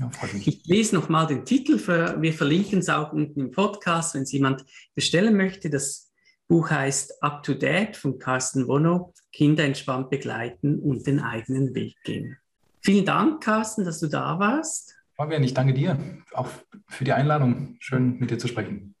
Ja, 0.00 0.10
ich 0.46 0.64
lese 0.64 0.94
nochmal 0.94 1.26
den 1.26 1.44
Titel, 1.44 1.78
wir 1.78 2.32
verlinken 2.32 2.78
es 2.78 2.88
auch 2.88 3.12
unten 3.12 3.38
im 3.38 3.50
Podcast, 3.50 4.14
wenn 4.14 4.22
es 4.22 4.32
jemand 4.32 4.64
bestellen 4.94 5.36
möchte. 5.36 5.68
Das 5.68 6.10
Buch 6.48 6.70
heißt 6.70 7.22
Up 7.22 7.42
to 7.42 7.52
Date 7.52 7.98
von 7.98 8.18
Carsten 8.18 8.66
Wono, 8.66 9.12
Kinder 9.30 9.62
entspannt 9.64 10.08
begleiten 10.08 10.78
und 10.78 11.06
den 11.06 11.20
eigenen 11.20 11.74
Weg 11.74 11.96
gehen. 12.02 12.38
Vielen 12.80 13.04
Dank, 13.04 13.42
Carsten, 13.42 13.84
dass 13.84 14.00
du 14.00 14.06
da 14.06 14.38
warst. 14.38 14.96
Fabian, 15.16 15.44
ich 15.44 15.52
danke 15.52 15.74
dir 15.74 15.98
auch 16.32 16.48
für 16.88 17.04
die 17.04 17.12
Einladung. 17.12 17.76
Schön 17.78 18.18
mit 18.18 18.30
dir 18.30 18.38
zu 18.38 18.48
sprechen. 18.48 18.94